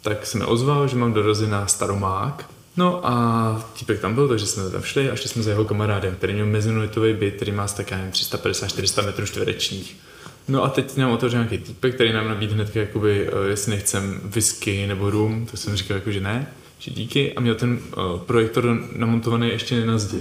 Tak 0.02 0.26
jsem 0.26 0.40
mi 0.40 0.46
ozval, 0.46 0.88
že 0.88 0.96
mám 0.96 1.12
dorazit 1.12 1.50
na 1.50 1.66
Staromák, 1.66 2.50
No 2.76 3.06
a 3.06 3.70
týpek 3.78 4.00
tam 4.00 4.14
byl, 4.14 4.28
takže 4.28 4.46
jsme 4.46 4.70
tam 4.70 4.82
šli 4.82 5.10
a 5.10 5.16
šli 5.16 5.28
jsme 5.28 5.42
za 5.42 5.50
jeho 5.50 5.64
kamarádem, 5.64 6.14
který 6.14 6.32
měl 6.32 6.46
mezinolitový 6.46 7.12
byt, 7.12 7.34
který 7.34 7.52
má 7.52 7.68
tak, 7.68 7.90
já 7.90 7.96
nevím, 7.96 8.12
350-400 8.12 9.06
metrů 9.06 9.26
čtverečních. 9.26 9.96
No 10.48 10.64
a 10.64 10.68
teď 10.68 10.96
nám 10.96 11.10
otevřel 11.10 11.40
nějaký 11.40 11.58
týpek, 11.58 11.94
který 11.94 12.12
nám 12.12 12.28
nabídl 12.28 12.54
hned, 12.54 12.76
jakoby, 12.76 13.28
eh, 13.28 13.48
jestli 13.48 13.70
nechcem 13.70 14.20
whisky 14.24 14.86
nebo 14.86 15.10
rum, 15.10 15.46
to 15.50 15.56
jsem 15.56 15.76
říkal 15.76 15.96
jako, 15.96 16.10
že 16.10 16.20
ne, 16.20 16.46
že 16.78 16.90
díky. 16.90 17.32
A 17.34 17.40
měl 17.40 17.54
ten 17.54 17.78
uh, 17.96 18.20
projektor 18.20 18.78
namontovaný 18.96 19.48
ještě 19.48 19.86
na 19.86 19.98
zdi, 19.98 20.20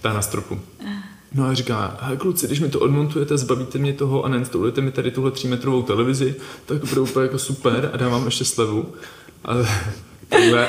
ta 0.00 0.12
na 0.12 0.22
stropu. 0.22 0.60
No 1.34 1.46
a 1.46 1.54
říká, 1.54 1.98
hele 2.00 2.16
kluci, 2.16 2.46
když 2.46 2.60
mi 2.60 2.68
to 2.68 2.80
odmontujete, 2.80 3.38
zbavíte 3.38 3.78
mě 3.78 3.92
toho 3.92 4.24
a 4.24 4.28
neinstallujete 4.28 4.80
mi 4.80 4.90
tady 4.90 5.10
tuhle 5.10 5.30
3 5.30 5.48
metrovou 5.48 5.82
televizi, 5.82 6.34
tak 6.66 6.84
bude 6.84 7.00
úplně 7.00 7.22
jako 7.22 7.38
super 7.38 7.90
a 7.92 7.96
dám 7.96 8.10
vám 8.10 8.24
ještě 8.24 8.44
slevu. 8.44 8.94
A. 9.44 9.54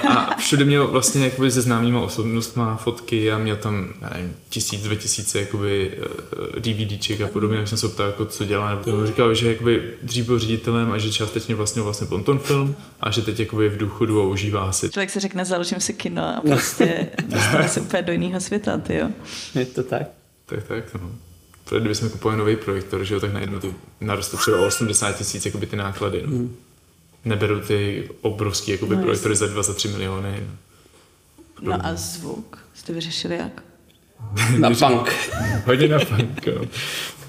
a 0.10 0.36
všude 0.38 0.66
měl 0.66 0.88
vlastně 0.88 1.26
jakoby 1.26 1.52
se 1.52 1.62
známýma 1.62 2.02
osobnostma 2.02 2.76
fotky 2.76 3.32
a 3.32 3.38
měl 3.38 3.56
tam, 3.56 3.94
já 4.02 4.10
nevím, 4.14 4.36
tisíc, 4.50 4.84
dvě 4.84 4.98
tisíce 4.98 5.40
jakoby 5.40 5.92
eh, 6.56 6.60
DVDček 6.60 7.22
a 7.22 7.28
podobně, 7.28 7.58
jak 7.58 7.68
jsem 7.68 7.78
se 7.78 7.88
ptal, 7.88 8.08
jako, 8.08 8.26
co 8.26 8.46
dělá. 8.46 8.82
Nebo 8.86 9.06
říkal, 9.06 9.34
že 9.34 9.50
jakoby 9.50 9.94
dřív 10.04 10.26
byl 10.26 10.40
ředitelem 10.40 10.92
a 10.92 10.98
že 10.98 11.12
částečně 11.12 11.56
vlastně 11.56 11.82
vlastně 11.82 12.08
Ponton 12.08 12.40
film 12.40 12.76
a 13.00 13.12
že 13.12 13.22
teď 13.22 13.40
jakoby 13.40 13.64
je 13.64 13.70
v 13.70 13.78
důchodu 13.78 14.22
a 14.22 14.24
užívá 14.24 14.72
si. 14.72 14.90
Člověk 14.90 15.10
si 15.10 15.20
řekne, 15.20 15.46
založím 15.46 15.80
si 15.80 15.94
kino 15.94 16.38
a 16.38 16.42
prostě 16.42 17.08
dostane 17.26 17.68
se 17.68 17.82
úplně 17.82 18.02
do 18.02 18.12
jiného 18.12 18.42
světa, 18.42 18.78
ty 18.78 18.96
jo. 18.96 19.10
Je 19.56 19.66
to 19.66 19.84
tak? 19.84 20.04
Tak, 20.46 20.64
tak, 20.64 20.94
no. 20.94 21.12
Protože 21.64 21.80
kdybychom 21.80 22.10
kupovali 22.10 22.38
nový 22.38 22.56
projektor, 22.56 23.04
že 23.04 23.14
jo, 23.14 23.20
tak 23.20 23.34
najednou 23.34 23.60
to 23.60 23.74
naroste 24.02 24.38
třeba 24.38 24.60
o 24.60 24.66
80 24.66 25.12
tisíc 25.12 25.46
jakoby 25.46 25.66
ty 25.66 25.76
náklady. 25.76 26.24
No. 26.26 26.32
Mm. 26.32 26.56
Neberu 27.26 27.60
ty 27.60 28.10
obrovský 28.22 28.72
jakoby, 28.72 28.96
No, 28.96 29.02
projektory 29.02 29.36
za 29.36 29.48
2, 29.48 29.64
za 29.64 29.74
3 29.74 29.88
miliony. 29.88 30.44
No 31.62 31.86
a 31.86 31.96
zvuk? 31.96 32.58
Jste 32.74 32.94
vyřešili 32.94 33.38
jak? 33.38 33.64
Na 34.58 34.70
punk. 34.70 35.14
Hodně 35.66 35.88
na 35.88 36.00
punk, 36.00 36.48
jo. 36.48 36.66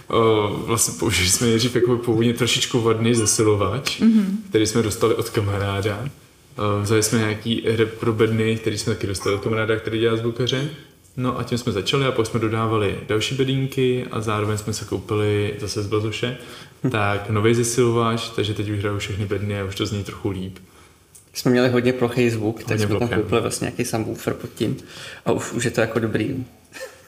O, 0.08 0.48
vlastně 0.66 0.94
použili 0.98 1.28
jsme 1.28 1.46
nejdřív 1.46 1.74
jako 1.74 1.96
původně 1.96 2.34
trošičku 2.34 2.80
vadný 2.80 3.14
zesilovač, 3.14 4.00
mm-hmm. 4.00 4.26
který 4.48 4.66
jsme 4.66 4.82
dostali 4.82 5.14
od 5.14 5.30
kamaráda. 5.30 6.08
O, 6.56 6.82
vzali 6.82 7.02
jsme 7.02 7.18
nějaký 7.18 7.62
reprobedny, 7.76 8.56
který 8.56 8.78
jsme 8.78 8.94
taky 8.94 9.06
dostali 9.06 9.34
od 9.34 9.42
kamaráda, 9.42 9.76
který 9.76 9.98
dělá 9.98 10.16
zvukaře. 10.16 10.70
No 11.16 11.38
a 11.38 11.42
tím 11.42 11.58
jsme 11.58 11.72
začali 11.72 12.06
a 12.06 12.12
pak 12.12 12.26
jsme 12.26 12.40
dodávali 12.40 12.98
další 13.08 13.34
bedínky 13.34 14.06
a 14.10 14.20
zároveň 14.20 14.58
jsme 14.58 14.72
se 14.72 14.84
koupili 14.84 15.54
zase 15.58 15.82
z 15.82 15.86
Bazoše, 15.86 16.36
tak 16.90 17.30
nový 17.30 17.54
zesilovač, 17.54 18.28
takže 18.28 18.54
teď 18.54 18.68
už 18.68 18.78
hraju 18.78 18.98
všechny 18.98 19.26
bedny 19.26 19.60
a 19.60 19.64
už 19.64 19.74
to 19.74 19.86
zní 19.86 20.04
trochu 20.04 20.30
líp. 20.30 20.58
Jsme 21.34 21.50
měli 21.50 21.68
hodně 21.68 21.92
plochý 21.92 22.30
zvuk, 22.30 22.58
tak 22.58 22.68
hodně 22.68 22.86
jsme 22.86 22.98
tam 22.98 23.08
koupili 23.08 23.40
vlastně 23.40 23.64
nějaký 23.64 23.84
subwoofer 23.84 24.34
pod 24.34 24.50
tím 24.54 24.76
a 25.26 25.32
už, 25.32 25.52
už 25.52 25.64
je 25.64 25.70
to 25.70 25.80
jako 25.80 25.98
dobrý. 25.98 26.44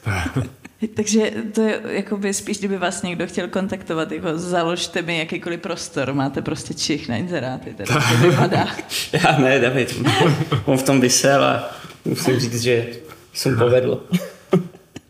Takže 0.93 1.31
to 1.53 1.61
je 1.61 1.81
jakoby 1.87 2.33
spíš, 2.33 2.57
kdyby 2.57 2.77
vás 2.77 3.01
někdo 3.01 3.27
chtěl 3.27 3.47
kontaktovat, 3.47 4.11
jako 4.11 4.37
založte 4.37 5.01
mi 5.01 5.17
jakýkoliv 5.17 5.59
prostor, 5.59 6.13
máte 6.13 6.41
prostě 6.41 6.73
čich 6.73 7.09
na 7.09 7.17
inzeráty, 7.17 7.73
teda 7.73 7.99
to 7.99 8.17
vypadá. 8.27 8.67
Já 9.13 9.37
ne, 9.37 9.59
David, 9.59 10.01
on 10.65 10.77
v 10.77 10.83
tom 10.83 11.01
vysel 11.01 11.43
a 11.43 11.71
musím 12.05 12.39
říct, 12.39 12.61
že 12.61 12.87
jsem 13.35 13.57
povedl. 13.57 13.99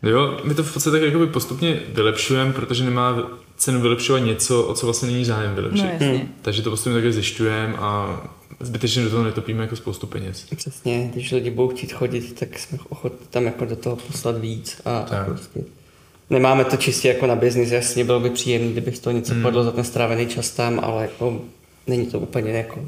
Jo, 0.02 0.40
my 0.44 0.54
to 0.54 0.62
v 0.62 0.72
podstatě 0.72 1.10
tak 1.10 1.30
postupně 1.30 1.80
vylepšujeme, 1.88 2.52
protože 2.52 2.84
nemá 2.84 3.30
cenu 3.56 3.80
vylepšovat 3.80 4.18
něco, 4.18 4.62
o 4.62 4.74
co 4.74 4.86
vlastně 4.86 5.10
není 5.10 5.24
zájem 5.24 5.54
vylepšit. 5.54 6.00
No, 6.00 6.06
hmm. 6.06 6.28
Takže 6.42 6.62
to 6.62 6.70
postupně 6.70 6.94
takhle 6.94 7.12
zjišťujeme 7.12 7.74
a 7.76 8.20
zbytečně 8.60 9.04
do 9.04 9.10
toho 9.10 9.24
netopíme 9.24 9.62
jako 9.62 9.76
spoustu 9.76 10.06
peněz. 10.06 10.46
Přesně, 10.56 11.10
když 11.12 11.32
lidi 11.32 11.50
budou 11.50 11.68
chtít 11.68 11.92
chodit, 11.92 12.38
tak 12.40 12.58
jsme 12.58 12.78
ochotní 12.88 13.26
tam 13.30 13.44
jako 13.44 13.64
do 13.64 13.76
toho 13.76 13.96
poslat 13.96 14.38
víc 14.38 14.80
a, 14.84 14.98
a 14.98 15.24
prostě 15.24 15.60
nemáme 16.30 16.64
to 16.64 16.76
čistě 16.76 17.08
jako 17.08 17.26
na 17.26 17.36
biznis, 17.36 17.70
jasně 17.70 18.04
bylo 18.04 18.20
by 18.20 18.30
příjemné, 18.30 18.72
kdybych 18.72 18.98
to 18.98 19.10
něco 19.10 19.32
hmm. 19.32 19.42
podlo 19.42 19.64
za 19.64 19.72
ten 19.72 19.84
strávený 19.84 20.26
čas 20.26 20.50
tam, 20.50 20.80
ale 20.82 21.02
jako 21.02 21.40
není 21.86 22.06
to 22.06 22.18
úplně 22.18 22.52
jako 22.52 22.84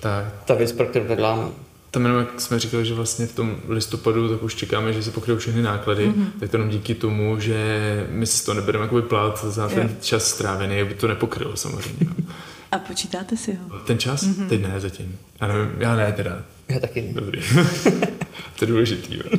tak. 0.00 0.24
ta 0.44 0.54
věc, 0.54 0.72
pro 0.72 0.86
kterou 0.86 1.06
to 1.06 1.14
děláme 1.14 1.44
tam 1.90 2.02
jenom 2.02 2.18
jak 2.18 2.40
jsme 2.40 2.58
říkali, 2.58 2.84
že 2.86 2.94
vlastně 2.94 3.26
v 3.26 3.34
tom 3.34 3.56
listopadu 3.68 4.28
tak 4.28 4.42
už 4.42 4.54
čekáme, 4.54 4.92
že 4.92 5.02
se 5.02 5.10
pokryjou 5.10 5.38
všechny 5.38 5.62
náklady, 5.62 6.08
mm-hmm. 6.08 6.26
tak 6.40 6.50
to 6.50 6.56
jenom 6.56 6.70
díky 6.70 6.94
tomu, 6.94 7.40
že 7.40 8.06
my 8.10 8.26
si 8.26 8.46
to 8.46 8.54
nebereme 8.54 8.84
jako 8.84 9.02
plát 9.02 9.44
za 9.44 9.68
ten 9.68 9.82
jo. 9.82 9.94
čas 10.00 10.24
strávený, 10.24 10.80
aby 10.80 10.94
to 10.94 11.08
nepokrylo 11.08 11.56
samozřejmě. 11.56 12.06
No. 12.06 12.12
A 12.72 12.78
počítáte 12.78 13.36
si 13.36 13.54
ho? 13.54 13.78
Ten 13.78 13.98
čas? 13.98 14.24
Mm-hmm. 14.24 14.48
Teď 14.48 14.62
ne 14.62 14.80
zatím. 14.80 15.18
Já 15.40 15.46
nevím, 15.46 15.70
já 15.78 15.96
ne 15.96 16.12
teda. 16.12 16.42
Já 16.68 16.80
taky 16.80 17.02
ne. 17.02 17.12
Dobrý. 17.12 17.40
to 18.58 18.64
je 18.64 18.66
důležitý, 18.66 19.16
jo. 19.16 19.38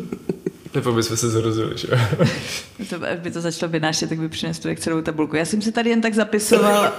Nebo 0.75 0.93
bychom 0.93 1.17
se 1.17 1.29
zrozili, 1.29 1.77
že 1.77 1.87
to, 2.89 2.95
by 3.15 3.31
to 3.31 3.41
začalo 3.41 3.71
vynášet, 3.71 4.09
tak 4.09 4.19
by 4.19 4.29
přinesl 4.29 4.75
celou 4.75 5.01
tabulku. 5.01 5.35
Já 5.35 5.45
jsem 5.45 5.61
si 5.61 5.71
tady 5.71 5.89
jen 5.89 6.01
tak 6.01 6.13
zapisoval. 6.13 6.91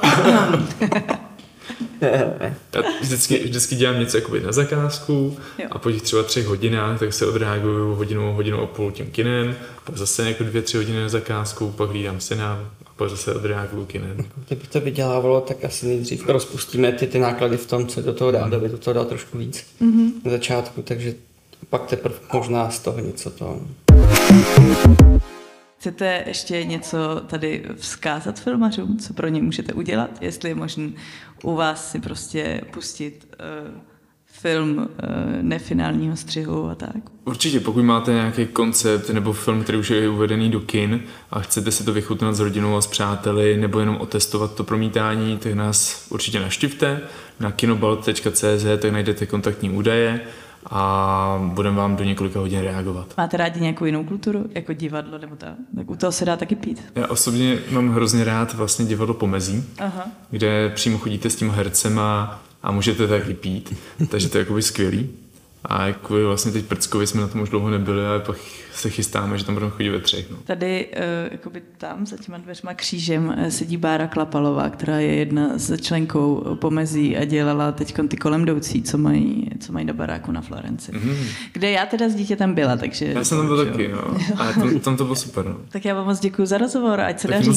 Já 2.74 2.82
vždycky, 3.00 3.38
vždycky 3.44 3.76
dělám 3.76 4.00
něco 4.00 4.16
jakoby 4.16 4.40
na 4.40 4.52
zakázku 4.52 5.36
jo. 5.58 5.68
a 5.70 5.78
po 5.78 5.92
těch 5.92 6.02
třeba 6.02 6.22
třech 6.22 6.46
hodinách 6.46 6.98
tak 6.98 7.12
se 7.12 7.26
odreaguju 7.26 7.94
hodinu, 7.94 8.32
hodinu 8.32 8.62
a 8.62 8.66
půl 8.66 8.92
tím 8.92 9.06
kinem, 9.06 9.56
pak 9.84 9.96
zase 9.96 10.28
jako 10.28 10.44
dvě, 10.44 10.62
tři 10.62 10.76
hodiny 10.76 11.00
na 11.00 11.08
zakázku, 11.08 11.70
pak 11.70 11.90
hlídám 11.90 12.20
syna 12.20 12.70
a 12.86 12.90
pak 12.96 13.10
zase 13.10 13.34
odreaguju 13.34 13.86
kinem. 13.86 14.16
Kdyby 14.46 14.66
to 14.66 14.80
vydělávalo, 14.80 15.40
tak 15.40 15.64
asi 15.64 15.86
nejdřív 15.86 16.28
rozpustíme 16.28 16.92
ty, 16.92 17.06
ty 17.06 17.18
náklady 17.18 17.56
v 17.56 17.66
tom, 17.66 17.86
co 17.86 18.02
do 18.02 18.14
toho 18.14 18.30
dá, 18.30 18.44
aby 18.44 18.68
do 18.68 18.78
toho 18.78 18.94
dal 18.94 19.04
trošku 19.04 19.38
víc 19.38 19.66
mm-hmm. 19.82 20.10
na 20.24 20.30
začátku, 20.30 20.82
takže 20.82 21.14
pak 21.70 21.86
teprve 21.86 22.14
možná 22.32 22.70
z 22.70 22.78
toho 22.78 22.98
něco 22.98 23.30
to... 23.30 23.60
Chcete 25.78 26.24
ještě 26.26 26.64
něco 26.64 27.22
tady 27.26 27.64
vzkázat 27.76 28.40
filmařům, 28.40 28.98
co 28.98 29.14
pro 29.14 29.28
ně 29.28 29.42
můžete 29.42 29.72
udělat? 29.72 30.10
Jestli 30.20 30.48
je 30.48 30.54
možné 30.54 30.90
u 31.42 31.54
vás 31.54 31.90
si 31.90 32.00
prostě 32.00 32.60
pustit 32.70 33.36
uh, 33.66 33.80
film 34.24 34.78
uh, 34.78 34.86
nefinálního 35.42 36.16
střihu 36.16 36.68
a 36.68 36.74
tak? 36.74 36.96
Určitě, 37.24 37.60
pokud 37.60 37.82
máte 37.82 38.12
nějaký 38.12 38.46
koncept 38.46 39.10
nebo 39.10 39.32
film, 39.32 39.62
který 39.62 39.78
už 39.78 39.90
je 39.90 40.08
uvedený 40.08 40.50
do 40.50 40.60
kin 40.60 41.02
a 41.30 41.40
chcete 41.40 41.70
si 41.70 41.84
to 41.84 41.92
vychutnat 41.92 42.34
s 42.34 42.40
rodinou 42.40 42.76
a 42.76 42.80
s 42.80 42.86
přáteli 42.86 43.56
nebo 43.56 43.80
jenom 43.80 43.96
otestovat 43.96 44.54
to 44.54 44.64
promítání, 44.64 45.38
tak 45.38 45.54
nás 45.54 46.06
určitě 46.10 46.40
naštivte 46.40 47.00
na 47.40 47.52
kinobalt.cz, 47.52 48.64
tak 48.78 48.92
najdete 48.92 49.26
kontaktní 49.26 49.70
údaje 49.70 50.20
a 50.70 51.40
budeme 51.44 51.76
vám 51.76 51.96
do 51.96 52.04
několika 52.04 52.38
hodin 52.40 52.60
reagovat. 52.60 53.14
Máte 53.16 53.36
rádi 53.36 53.60
nějakou 53.60 53.84
jinou 53.84 54.04
kulturu, 54.04 54.44
jako 54.54 54.72
divadlo 54.72 55.18
nebo 55.18 55.36
tak? 55.36 55.54
Tak 55.76 55.90
u 55.90 55.96
toho 55.96 56.12
se 56.12 56.24
dá 56.24 56.36
taky 56.36 56.54
pít. 56.54 56.84
Já 56.94 57.06
osobně 57.06 57.58
mám 57.70 57.88
hrozně 57.88 58.24
rád 58.24 58.54
vlastně 58.54 58.84
divadlo 58.84 59.14
pomezí, 59.14 59.64
Aha. 59.78 60.06
kde 60.30 60.68
přímo 60.68 60.98
chodíte 60.98 61.30
s 61.30 61.36
tím 61.36 61.50
hercem 61.50 61.98
a, 61.98 62.42
a 62.62 62.72
můžete 62.72 63.06
taky 63.08 63.34
pít, 63.34 63.74
takže 64.10 64.28
to 64.28 64.38
je 64.38 64.42
jakoby 64.42 64.62
skvělý. 64.62 65.10
A 65.64 65.86
jako 65.86 66.14
vlastně 66.26 66.52
teď 66.52 66.64
Prckovi 66.64 67.06
jsme 67.06 67.20
na 67.20 67.28
tom 67.28 67.40
už 67.40 67.48
dlouho 67.48 67.70
nebyli, 67.70 68.06
ale 68.06 68.20
pak 68.20 68.36
se 68.78 68.90
chystáme, 68.90 69.38
že 69.38 69.44
tam 69.44 69.54
budeme 69.54 69.72
chodit 69.72 69.90
ve 69.90 70.00
třech. 70.00 70.30
No. 70.30 70.36
Tady, 70.44 70.86
uh, 70.86 71.32
jakoby 71.32 71.62
tam 71.78 72.06
za 72.06 72.16
těma 72.16 72.38
dveřma 72.38 72.74
křížem 72.74 73.34
uh, 73.38 73.48
sedí 73.48 73.76
Bára 73.76 74.06
Klapalová, 74.06 74.70
která 74.70 74.98
je 74.98 75.14
jedna 75.14 75.50
z 75.54 75.80
členkou 75.80 76.56
pomezí 76.60 77.16
a 77.16 77.24
dělala 77.24 77.72
teď 77.72 77.94
ty 78.08 78.16
kolem 78.16 78.42
jdoucí, 78.42 78.82
co 78.82 78.98
mají, 78.98 79.50
co 79.60 79.72
mají 79.72 79.86
do 79.86 79.94
baráku 79.94 80.32
na 80.32 80.40
Florenci. 80.40 80.92
Mm-hmm. 80.92 81.26
Kde 81.52 81.70
já 81.70 81.86
teda 81.86 82.08
s 82.08 82.14
dítětem 82.14 82.54
byla, 82.54 82.76
takže... 82.76 83.04
Já 83.04 83.24
jsem 83.24 83.38
tam 83.38 83.46
byl 83.46 83.66
taky, 83.66 83.88
no. 83.88 84.16
A 84.36 84.52
tam, 84.52 84.80
tam 84.80 84.96
to 84.96 85.04
bylo 85.04 85.16
super, 85.16 85.44
no. 85.44 85.56
Tak 85.68 85.84
já 85.84 85.94
vám 85.94 86.06
moc 86.06 86.20
děkuji 86.20 86.46
za 86.46 86.58
rozhovor, 86.58 87.00
ať 87.00 87.20
se 87.20 87.28
daří. 87.28 87.50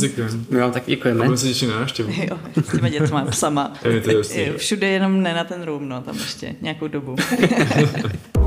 My 0.49 0.59
vám 0.59 0.71
taky 0.71 0.91
děkujeme. 0.91 1.17
Budeme 1.17 1.37
se 1.37 1.47
těšit 1.47 1.69
na 1.69 1.79
návštěvu. 1.79 2.11
Jo, 2.29 2.37
s 2.63 2.71
těma 2.71 2.89
dětma, 2.89 3.25
psama. 3.25 3.73
je 3.89 4.01
to 4.01 4.57
Všude 4.57 4.87
jenom 4.87 5.23
ne 5.23 5.33
na 5.33 5.43
ten 5.43 5.63
room, 5.63 5.89
no, 5.89 6.01
tam 6.01 6.15
ještě 6.15 6.55
nějakou 6.61 6.87
dobu. 6.87 7.15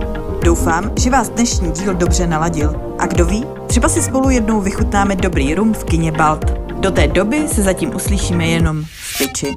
Doufám, 0.55 0.93
že 0.99 1.11
vás 1.11 1.29
dnešní 1.29 1.71
díl 1.71 1.95
dobře 1.95 2.27
naladil. 2.27 2.95
A 2.99 3.07
kdo 3.07 3.27
ví, 3.27 3.47
třeba 3.67 3.89
si 3.89 4.03
spolu 4.03 4.31
jednou 4.31 4.61
vychutnáme 4.61 5.17
dobrý 5.17 5.55
rum 5.55 5.75
v 5.75 5.85
kině 5.85 6.13
Balt. 6.13 6.45
Do 6.81 6.91
té 6.91 7.09
doby 7.09 7.49
se 7.49 7.63
zatím 7.63 7.95
uslyšíme 7.95 8.47
jenom 8.47 8.85
v 8.85 9.19
piči. 9.19 9.57